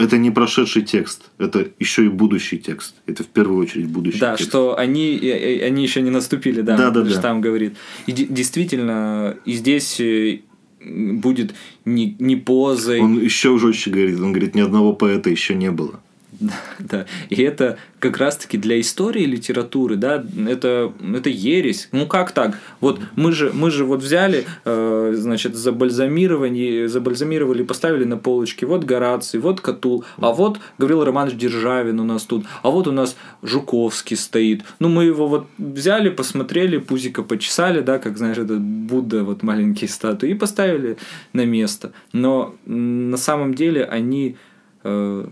это 0.04 0.18
не 0.18 0.32
прошедший 0.32 0.82
текст, 0.82 1.32
это 1.38 1.68
еще 1.80 2.06
и 2.06 2.10
будущий 2.10 2.58
текст. 2.58 2.96
Это 3.08 3.24
в 3.24 3.28
первую 3.28 3.60
очередь 3.64 3.88
будущий 3.88 4.20
да, 4.20 4.36
текст. 4.36 4.46
Да, 4.46 4.50
что 4.50 4.78
они, 4.78 5.18
они 5.64 5.84
еще 5.84 6.02
не 6.02 6.10
наступили, 6.10 6.62
да, 6.62 6.78
да, 6.78 6.92
да, 6.92 7.02
да. 7.04 7.22
там 7.22 7.42
говорит. 7.42 7.76
И 8.06 8.12
действительно, 8.12 9.38
и 9.46 9.54
здесь 9.54 10.00
э, 10.00 10.42
будет 10.82 11.54
не, 11.86 12.16
не 12.20 12.36
позой. 12.36 13.00
Он 13.00 13.20
еще 13.20 13.58
жестче 13.58 13.92
говорит, 13.92 14.20
он 14.20 14.32
говорит, 14.32 14.56
ни 14.56 14.62
одного 14.62 14.94
поэта 14.94 15.30
еще 15.30 15.56
не 15.56 15.72
было. 15.72 16.00
Да, 16.44 16.54
да. 16.80 17.06
И 17.30 17.42
это 17.42 17.78
как 18.00 18.18
раз-таки 18.18 18.58
для 18.58 18.80
истории 18.82 19.24
литературы, 19.24 19.96
да, 19.96 20.24
это, 20.48 20.92
это 21.16 21.30
ересь. 21.30 21.88
Ну 21.92 22.06
как 22.06 22.32
так? 22.32 22.60
Вот 22.82 23.00
мы 23.16 23.32
же, 23.32 23.52
мы 23.54 23.72
же 23.72 23.86
вот 23.86 24.02
взяли, 24.02 24.46
э, 24.66 25.14
значит, 25.16 25.56
забальзамировали, 25.56 26.88
забальзамировали, 26.88 27.64
поставили 27.64 28.04
на 28.04 28.18
полочке. 28.18 28.66
Вот 28.66 28.84
Гораций, 28.84 29.40
вот 29.40 29.62
Катул, 29.62 30.04
а 30.18 30.34
вот 30.34 30.60
Гаврил 30.78 31.06
Романович 31.06 31.38
Державин 31.38 32.00
у 32.02 32.04
нас 32.04 32.24
тут, 32.24 32.46
а 32.62 32.70
вот 32.70 32.88
у 32.88 32.92
нас 32.92 33.16
Жуковский 33.42 34.18
стоит. 34.18 34.64
Ну 34.80 34.90
мы 34.90 35.06
его 35.06 35.28
вот 35.28 35.48
взяли, 35.58 36.10
посмотрели, 36.10 36.78
пузика 36.78 37.24
почесали, 37.24 37.80
да, 37.80 38.00
как 38.00 38.18
знаешь, 38.18 38.38
этот 38.38 38.60
Будда, 38.60 39.24
вот 39.24 39.44
маленькие 39.44 39.90
статуи, 39.90 40.32
и 40.32 40.34
поставили 40.34 40.98
на 41.32 41.46
место. 41.46 41.94
Но 42.12 42.54
на 42.66 43.18
самом 43.18 43.54
деле 43.54 43.86
они 43.86 44.36
э, 44.84 45.26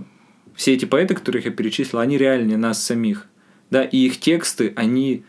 все 0.56 0.74
эти 0.74 0.86
поэты, 0.86 1.16
которых 1.16 1.46
я 1.46 1.52
перечислил, 1.52 2.00
они 2.00 2.18
реальнее 2.18 2.58
нас 2.58 2.84
самих. 2.84 3.28
Да, 3.70 3.84
и 3.84 3.98
их 3.98 4.20
тексты, 4.20 4.74
они 4.76 5.24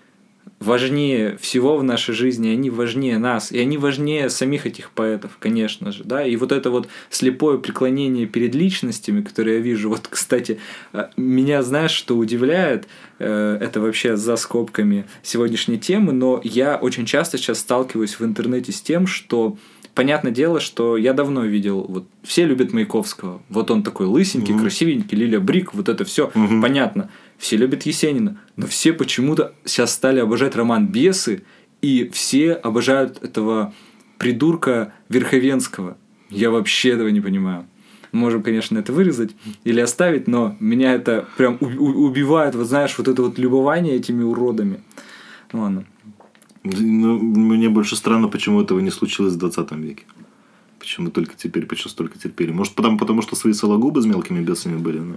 важнее 0.62 1.36
всего 1.38 1.76
в 1.76 1.84
нашей 1.84 2.14
жизни, 2.14 2.48
они 2.48 2.70
важнее 2.70 3.18
нас, 3.18 3.52
и 3.52 3.58
они 3.58 3.78
важнее 3.78 4.30
самих 4.30 4.66
этих 4.66 4.90
поэтов, 4.90 5.32
конечно 5.38 5.92
же, 5.92 6.04
да, 6.04 6.24
и 6.24 6.36
вот 6.36 6.52
это 6.52 6.70
вот 6.70 6.88
слепое 7.10 7.58
преклонение 7.58 8.26
перед 8.26 8.54
личностями, 8.54 9.22
которые 9.22 9.56
я 9.56 9.62
вижу, 9.62 9.88
вот, 9.88 10.06
кстати, 10.08 10.60
э, 10.92 11.08
меня, 11.16 11.62
знаешь, 11.62 11.90
что 11.90 12.16
удивляет, 12.16 12.86
э, 13.18 13.58
это 13.60 13.80
вообще 13.80 14.16
за 14.16 14.36
скобками 14.36 15.06
сегодняшней 15.22 15.78
темы, 15.78 16.12
но 16.12 16.40
я 16.44 16.76
очень 16.76 17.06
часто 17.06 17.38
сейчас 17.38 17.58
сталкиваюсь 17.58 18.18
в 18.18 18.24
интернете 18.24 18.72
с 18.72 18.80
тем, 18.80 19.06
что 19.06 19.56
понятное 19.94 20.32
дело, 20.32 20.60
что 20.60 20.96
я 20.96 21.12
давно 21.12 21.44
видел, 21.44 21.84
вот 21.88 22.06
все 22.22 22.44
любят 22.44 22.72
Маяковского. 22.72 23.42
Вот 23.48 23.70
он 23.70 23.82
такой 23.82 24.06
лысенький, 24.06 24.54
угу. 24.54 24.62
красивенький, 24.62 25.16
Лилия 25.16 25.40
Брик, 25.40 25.74
вот 25.74 25.88
это 25.88 26.04
все 26.04 26.28
угу. 26.34 26.60
понятно. 26.60 27.10
Все 27.38 27.56
любят 27.56 27.82
Есенина, 27.82 28.38
но 28.56 28.66
все 28.66 28.92
почему-то 28.92 29.54
сейчас 29.64 29.92
стали 29.92 30.20
обожать 30.20 30.54
роман 30.54 30.86
Бесы, 30.86 31.42
и 31.80 32.08
все 32.12 32.52
обожают 32.52 33.22
этого 33.22 33.74
придурка 34.18 34.92
Верховенского. 35.08 35.96
Я 36.30 36.50
вообще 36.50 36.90
этого 36.90 37.08
не 37.08 37.20
понимаю. 37.20 37.66
Можем, 38.12 38.42
конечно, 38.42 38.78
это 38.78 38.92
вырезать 38.92 39.30
или 39.64 39.80
оставить, 39.80 40.28
но 40.28 40.56
меня 40.60 40.94
это 40.94 41.26
прям 41.36 41.58
убивает, 41.60 42.54
вот 42.54 42.66
знаешь, 42.66 42.96
вот 42.98 43.08
это 43.08 43.22
вот 43.22 43.38
любование 43.38 43.96
этими 43.96 44.22
уродами. 44.22 44.80
Ладно. 45.52 45.84
Ну, 46.64 47.18
мне 47.18 47.68
больше 47.68 47.96
странно, 47.96 48.28
почему 48.28 48.62
этого 48.62 48.80
не 48.80 48.90
случилось 48.90 49.34
в 49.34 49.38
20 49.38 49.72
веке. 49.72 50.04
Почему 50.78 51.10
только 51.10 51.34
теперь, 51.36 51.66
почему 51.66 51.90
столько 51.90 52.18
терпели. 52.18 52.52
Может, 52.52 52.74
потому, 52.74 52.98
потому 52.98 53.22
что 53.22 53.36
свои 53.36 53.52
сологубы 53.52 54.02
с 54.02 54.06
мелкими 54.06 54.40
бесами 54.40 54.76
были. 54.76 54.98
Но... 54.98 55.16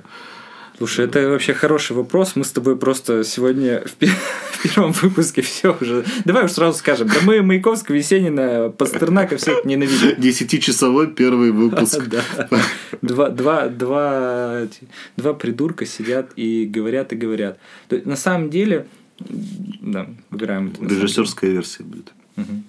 Слушай, 0.77 1.05
это 1.05 1.29
вообще 1.29 1.53
хороший 1.53 1.95
вопрос. 1.95 2.35
Мы 2.35 2.43
с 2.43 2.51
тобой 2.51 2.75
просто 2.75 3.23
сегодня 3.23 3.83
в, 3.85 3.95
первом 4.63 4.91
выпуске 4.91 5.41
все 5.41 5.75
уже. 5.79 6.03
Давай 6.25 6.45
уж 6.45 6.51
сразу 6.51 6.77
скажем. 6.77 7.07
Да 7.07 7.15
мы 7.23 7.41
Маяковского, 7.41 7.95
Есенина, 7.95 8.73
Пастернака 8.77 9.37
всех 9.37 9.63
ненавидим. 9.63 10.19
Десятичасовой 10.19 11.07
первый 11.07 11.51
выпуск. 11.51 12.03
Два, 13.01 13.29
два, 13.29 13.67
два, 13.67 14.67
два 15.15 15.33
придурка 15.33 15.85
сидят 15.85 16.31
и 16.35 16.65
говорят 16.65 17.13
и 17.13 17.15
говорят. 17.15 17.59
На 17.89 18.15
самом 18.15 18.49
деле, 18.49 18.87
да, 19.19 20.09
выбираем. 20.29 20.73
Режиссерская 20.79 21.51
версия 21.51 21.83
будет. 21.83 22.13
Угу. 22.37 22.63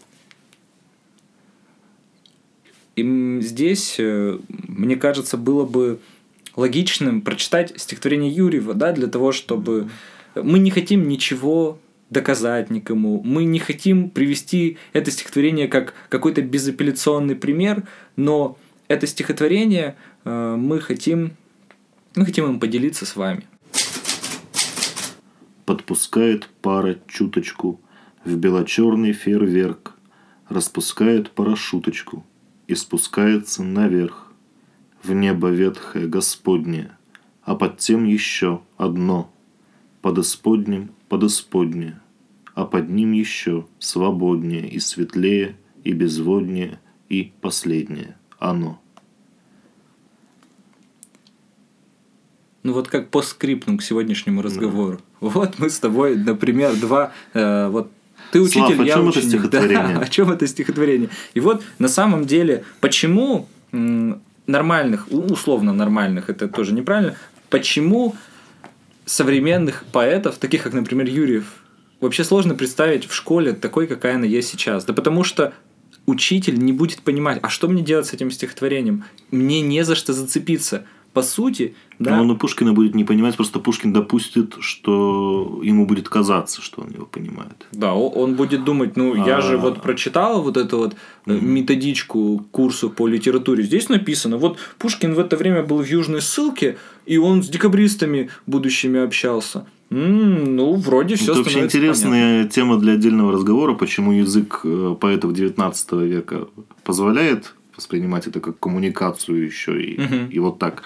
И 2.96 3.38
здесь, 3.42 3.96
э, 3.98 4.38
мне 4.48 4.96
кажется, 4.96 5.36
было 5.36 5.64
бы 5.66 5.98
логичным 6.54 7.20
прочитать 7.20 7.74
стихотворение 7.76 8.30
Юрьева, 8.30 8.74
да, 8.74 8.92
для 8.92 9.06
того, 9.06 9.32
чтобы 9.32 9.90
мы 10.34 10.58
не 10.58 10.70
хотим 10.70 11.06
ничего 11.06 11.78
доказать 12.08 12.70
никому, 12.70 13.20
мы 13.22 13.44
не 13.44 13.58
хотим 13.58 14.10
привести 14.10 14.78
это 14.92 15.10
стихотворение 15.10 15.68
как 15.68 15.92
какой-то 16.08 16.40
безапелляционный 16.40 17.34
пример, 17.34 17.82
но 18.14 18.56
это 18.88 19.06
стихотворение 19.06 19.96
э, 20.24 20.56
мы 20.56 20.80
хотим, 20.80 21.32
мы 22.14 22.24
хотим 22.24 22.46
им 22.46 22.60
поделиться 22.60 23.04
с 23.04 23.16
вами 23.16 23.44
подпускает 25.66 26.48
пара 26.62 26.98
чуточку 27.06 27.80
в 28.24 28.36
белочерный 28.36 29.12
фейерверк, 29.12 29.94
распускает 30.48 31.30
парашюточку 31.32 32.24
и 32.66 32.74
спускается 32.74 33.62
наверх, 33.62 34.32
в 35.02 35.12
небо 35.12 35.48
ветхое 35.48 36.08
Господнее, 36.08 36.96
а 37.42 37.54
под 37.54 37.78
тем 37.78 38.04
еще 38.04 38.62
одно, 38.76 39.30
под 40.00 40.18
исподним 40.18 40.90
под 41.08 41.24
исподнее, 41.24 42.00
а 42.54 42.64
под 42.64 42.88
ним 42.90 43.12
еще 43.12 43.66
свободнее 43.78 44.68
и 44.68 44.80
светлее 44.80 45.56
и 45.84 45.92
безводнее 45.92 46.80
и 47.08 47.32
последнее 47.40 48.16
оно. 48.38 48.80
Ну 52.66 52.72
вот 52.72 52.88
как 52.88 53.10
по 53.10 53.22
скриптам 53.22 53.78
к 53.78 53.82
сегодняшнему 53.82 54.42
разговору. 54.42 54.96
Да. 55.20 55.28
Вот 55.28 55.60
мы 55.60 55.70
с 55.70 55.78
тобой, 55.78 56.16
например, 56.16 56.74
два 56.74 57.12
э, 57.32 57.68
вот 57.68 57.92
ты 58.32 58.40
учитель, 58.40 58.74
Слав, 58.74 58.86
я 58.86 58.94
о 58.94 58.96
чем 58.96 59.06
ученик. 59.06 59.24
Это 59.24 59.28
стихотворение? 59.28 59.94
Да, 59.94 60.00
о 60.00 60.08
чем 60.08 60.32
это 60.32 60.46
стихотворение? 60.48 61.08
И 61.34 61.38
вот 61.38 61.62
на 61.78 61.86
самом 61.86 62.26
деле, 62.26 62.64
почему 62.80 63.46
нормальных, 63.70 65.06
условно 65.12 65.72
нормальных, 65.72 66.28
это 66.28 66.48
тоже 66.48 66.74
неправильно, 66.74 67.14
почему 67.50 68.16
современных 69.04 69.84
поэтов, 69.92 70.38
таких 70.38 70.64
как, 70.64 70.72
например, 70.72 71.06
Юрьев, 71.06 71.62
вообще 72.00 72.24
сложно 72.24 72.56
представить 72.56 73.06
в 73.06 73.14
школе 73.14 73.52
такой, 73.52 73.86
какая 73.86 74.16
она 74.16 74.26
есть 74.26 74.48
сейчас? 74.48 74.84
Да 74.84 74.92
потому 74.92 75.22
что 75.22 75.52
учитель 76.04 76.58
не 76.58 76.72
будет 76.72 77.02
понимать, 77.02 77.38
а 77.42 77.48
что 77.48 77.68
мне 77.68 77.84
делать 77.84 78.06
с 78.06 78.12
этим 78.12 78.32
стихотворением? 78.32 79.04
Мне 79.30 79.60
не 79.60 79.84
за 79.84 79.94
что 79.94 80.12
зацепиться 80.12 80.84
по 81.16 81.22
сути, 81.22 81.74
да. 81.98 82.16
Но 82.16 82.22
он 82.22 82.32
и 82.32 82.36
Пушкина 82.36 82.74
будет 82.74 82.94
не 82.94 83.04
понимать, 83.04 83.36
просто 83.36 83.58
Пушкин 83.58 83.90
допустит, 83.90 84.56
что 84.60 85.60
ему 85.62 85.86
будет 85.86 86.10
казаться, 86.10 86.60
что 86.60 86.82
он 86.82 86.90
его 86.90 87.06
понимает. 87.06 87.66
Да, 87.72 87.94
он 87.94 88.34
будет 88.34 88.64
думать, 88.64 88.96
ну, 88.96 89.14
я 89.14 89.40
же 89.40 89.54
а. 89.54 89.56
вот 89.56 89.80
прочитал 89.80 90.42
вот 90.42 90.58
эту 90.58 90.76
вот 90.76 90.94
mm 91.26 91.40
методичку 91.40 92.44
курсу 92.50 92.90
по 92.90 93.08
литературе. 93.08 93.64
Здесь 93.64 93.88
написано, 93.88 94.36
вот 94.36 94.58
Пушкин 94.78 95.14
в 95.14 95.18
это 95.18 95.38
время 95.38 95.62
был 95.62 95.78
в 95.78 95.86
Южной 95.86 96.20
ссылке, 96.20 96.76
и 97.06 97.16
он 97.16 97.42
с 97.42 97.48
декабристами 97.48 98.28
будущими 98.46 99.00
общался. 99.00 99.64
ну, 99.88 100.74
вроде 100.74 101.14
все 101.14 101.32
Это 101.32 101.40
вообще 101.40 101.64
интересная 101.64 102.42
понятно. 102.42 102.50
тема 102.50 102.76
для 102.78 102.92
отдельного 102.92 103.32
разговора, 103.32 103.74
почему 103.74 104.12
язык 104.12 104.60
э, 104.64 104.94
поэтов 105.00 105.32
XIX 105.32 106.06
века 106.06 106.48
позволяет 106.84 107.55
воспринимать 107.76 108.26
это 108.26 108.40
как 108.40 108.58
коммуникацию 108.58 109.44
еще 109.44 109.80
и, 109.80 110.00
угу. 110.00 110.30
и 110.30 110.38
вот 110.38 110.58
так. 110.58 110.82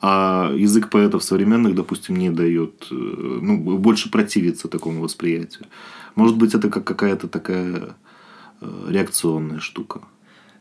А 0.00 0.52
язык 0.54 0.90
поэтов 0.90 1.22
современных, 1.22 1.74
допустим, 1.74 2.16
не 2.16 2.30
дает, 2.30 2.86
э, 2.90 2.94
ну, 2.94 3.78
больше 3.78 4.10
противится 4.10 4.68
такому 4.68 5.02
восприятию. 5.02 5.66
Может 6.14 6.36
быть, 6.36 6.54
это 6.54 6.68
как 6.68 6.84
какая-то 6.84 7.28
такая 7.28 7.96
э, 8.60 8.86
реакционная 8.88 9.60
штука. 9.60 10.00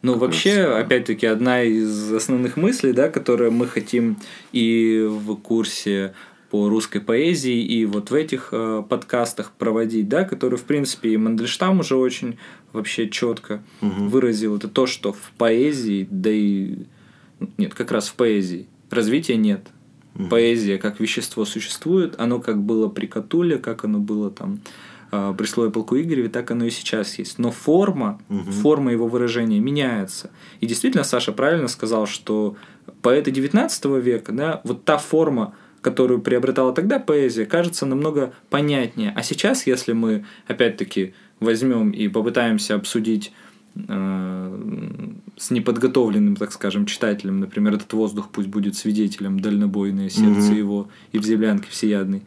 Ну, 0.02 0.18
вообще, 0.18 0.66
раз, 0.66 0.84
опять-таки, 0.84 1.26
одна 1.26 1.64
из 1.64 2.12
основных 2.12 2.58
мыслей, 2.58 2.92
да, 2.92 3.10
которые 3.10 3.52
мы 3.52 3.68
хотим 3.68 4.18
и 4.52 5.08
в 5.10 5.36
курсе 5.36 6.14
по 6.54 6.70
русской 6.70 7.00
поэзии 7.00 7.64
и 7.64 7.84
вот 7.88 8.12
в 8.12 8.14
этих 8.14 8.50
э, 8.52 8.84
подкастах 8.88 9.54
проводить, 9.54 10.08
да, 10.08 10.24
которые, 10.24 10.60
в 10.60 10.66
принципе, 10.66 11.10
и 11.10 11.18
Мандельштам 11.18 11.80
уже 11.80 11.96
очень 11.96 12.38
вообще 12.74 13.10
четко 13.10 13.64
угу. 13.82 14.04
выразил. 14.04 14.56
Это 14.56 14.68
то, 14.68 14.86
что 14.86 15.14
в 15.14 15.32
поэзии, 15.36 16.08
да 16.12 16.30
и... 16.30 16.76
Нет, 17.58 17.74
как 17.74 17.92
раз 17.92 18.08
в 18.08 18.14
поэзии 18.14 18.68
развития 18.92 19.36
нет. 19.36 19.66
Угу. 20.14 20.28
Поэзия 20.28 20.78
как 20.78 21.00
вещество 21.00 21.44
существует, 21.44 22.14
оно 22.20 22.40
как 22.40 22.62
было 22.62 22.88
при 22.88 23.08
Катуле, 23.08 23.58
как 23.58 23.84
оно 23.84 23.98
было 23.98 24.30
там 24.30 24.60
э, 25.12 25.34
при 25.36 25.48
слое 25.48 25.72
полку 25.72 25.98
Игореве, 25.98 26.30
так 26.30 26.52
оно 26.52 26.66
и 26.66 26.70
сейчас 26.70 27.18
есть. 27.18 27.40
Но 27.40 27.50
форма, 27.50 28.22
угу. 28.30 28.52
форма 28.52 28.92
его 28.92 29.08
выражения 29.08 29.60
меняется. 29.60 30.30
И 30.60 30.68
действительно, 30.68 31.04
Саша 31.04 31.32
правильно 31.32 31.68
сказал, 31.68 32.06
что 32.06 32.58
поэты 33.02 33.32
XIX 33.32 34.00
века, 34.00 34.32
да, 34.32 34.62
вот 34.64 34.86
та 34.86 35.00
форма, 35.00 35.56
которую 35.84 36.22
приобретала 36.22 36.74
тогда 36.74 36.98
поэзия, 36.98 37.46
кажется 37.46 37.86
намного 37.86 38.34
понятнее. 38.50 39.14
А 39.16 39.22
сейчас, 39.22 39.68
если 39.68 39.92
мы, 39.92 40.26
опять-таки, 40.48 41.14
возьмем 41.40 41.92
и 41.92 42.08
попытаемся 42.08 42.76
обсудить 42.76 43.34
э, 43.76 44.60
с 45.38 45.52
неподготовленным, 45.52 46.38
так 46.38 46.54
скажем, 46.54 46.86
читателем, 46.86 47.42
например, 47.42 47.74
этот 47.76 47.92
воздух 47.94 48.30
пусть 48.32 48.48
будет 48.48 48.76
свидетелем, 48.76 49.40
дальнобойное 49.40 50.10
сердце 50.10 50.52
угу. 50.52 50.58
его, 50.58 50.90
и 51.12 51.20
в 51.20 51.26
землянке 51.26 51.70
всеядный, 51.70 52.24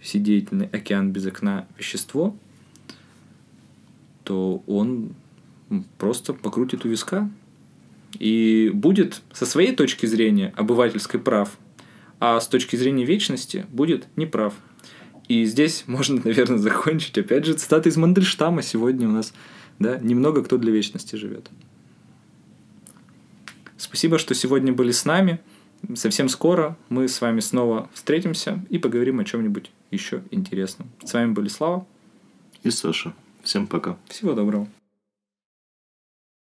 вседеятельный 0.00 0.66
океан 0.66 1.10
без 1.10 1.26
окна 1.26 1.66
вещество, 1.76 2.36
то 4.22 4.62
он 4.66 5.14
просто 5.98 6.32
покрутит 6.32 6.84
у 6.84 6.88
виска 6.88 7.28
и 8.18 8.70
будет 8.72 9.22
со 9.32 9.46
своей 9.46 9.74
точки 9.74 10.06
зрения 10.06 10.52
обывательской 10.56 11.18
прав, 11.18 11.58
а 12.20 12.40
с 12.40 12.48
точки 12.48 12.76
зрения 12.76 13.04
вечности 13.04 13.66
будет 13.70 14.06
неправ. 14.16 14.54
И 15.28 15.44
здесь 15.44 15.84
можно, 15.86 16.20
наверное, 16.24 16.58
закончить, 16.58 17.18
опять 17.18 17.44
же, 17.44 17.54
цитата 17.54 17.88
из 17.88 17.96
Мандельштама 17.96 18.62
сегодня 18.62 19.08
у 19.08 19.12
нас, 19.12 19.32
да, 19.78 19.98
немного 19.98 20.42
кто 20.42 20.58
для 20.58 20.72
вечности 20.72 21.16
живет. 21.16 21.50
Спасибо, 23.76 24.18
что 24.18 24.34
сегодня 24.34 24.72
были 24.72 24.90
с 24.90 25.04
нами. 25.04 25.40
Совсем 25.94 26.28
скоро 26.28 26.76
мы 26.88 27.06
с 27.06 27.20
вами 27.20 27.38
снова 27.38 27.88
встретимся 27.94 28.64
и 28.68 28.78
поговорим 28.78 29.20
о 29.20 29.24
чем-нибудь 29.24 29.70
еще 29.92 30.22
интересном. 30.32 30.90
С 31.04 31.12
вами 31.12 31.32
были 31.32 31.48
Слава 31.48 31.86
и 32.64 32.70
Саша. 32.70 33.14
Всем 33.44 33.68
пока. 33.68 33.96
Всего 34.08 34.34
доброго. 34.34 34.68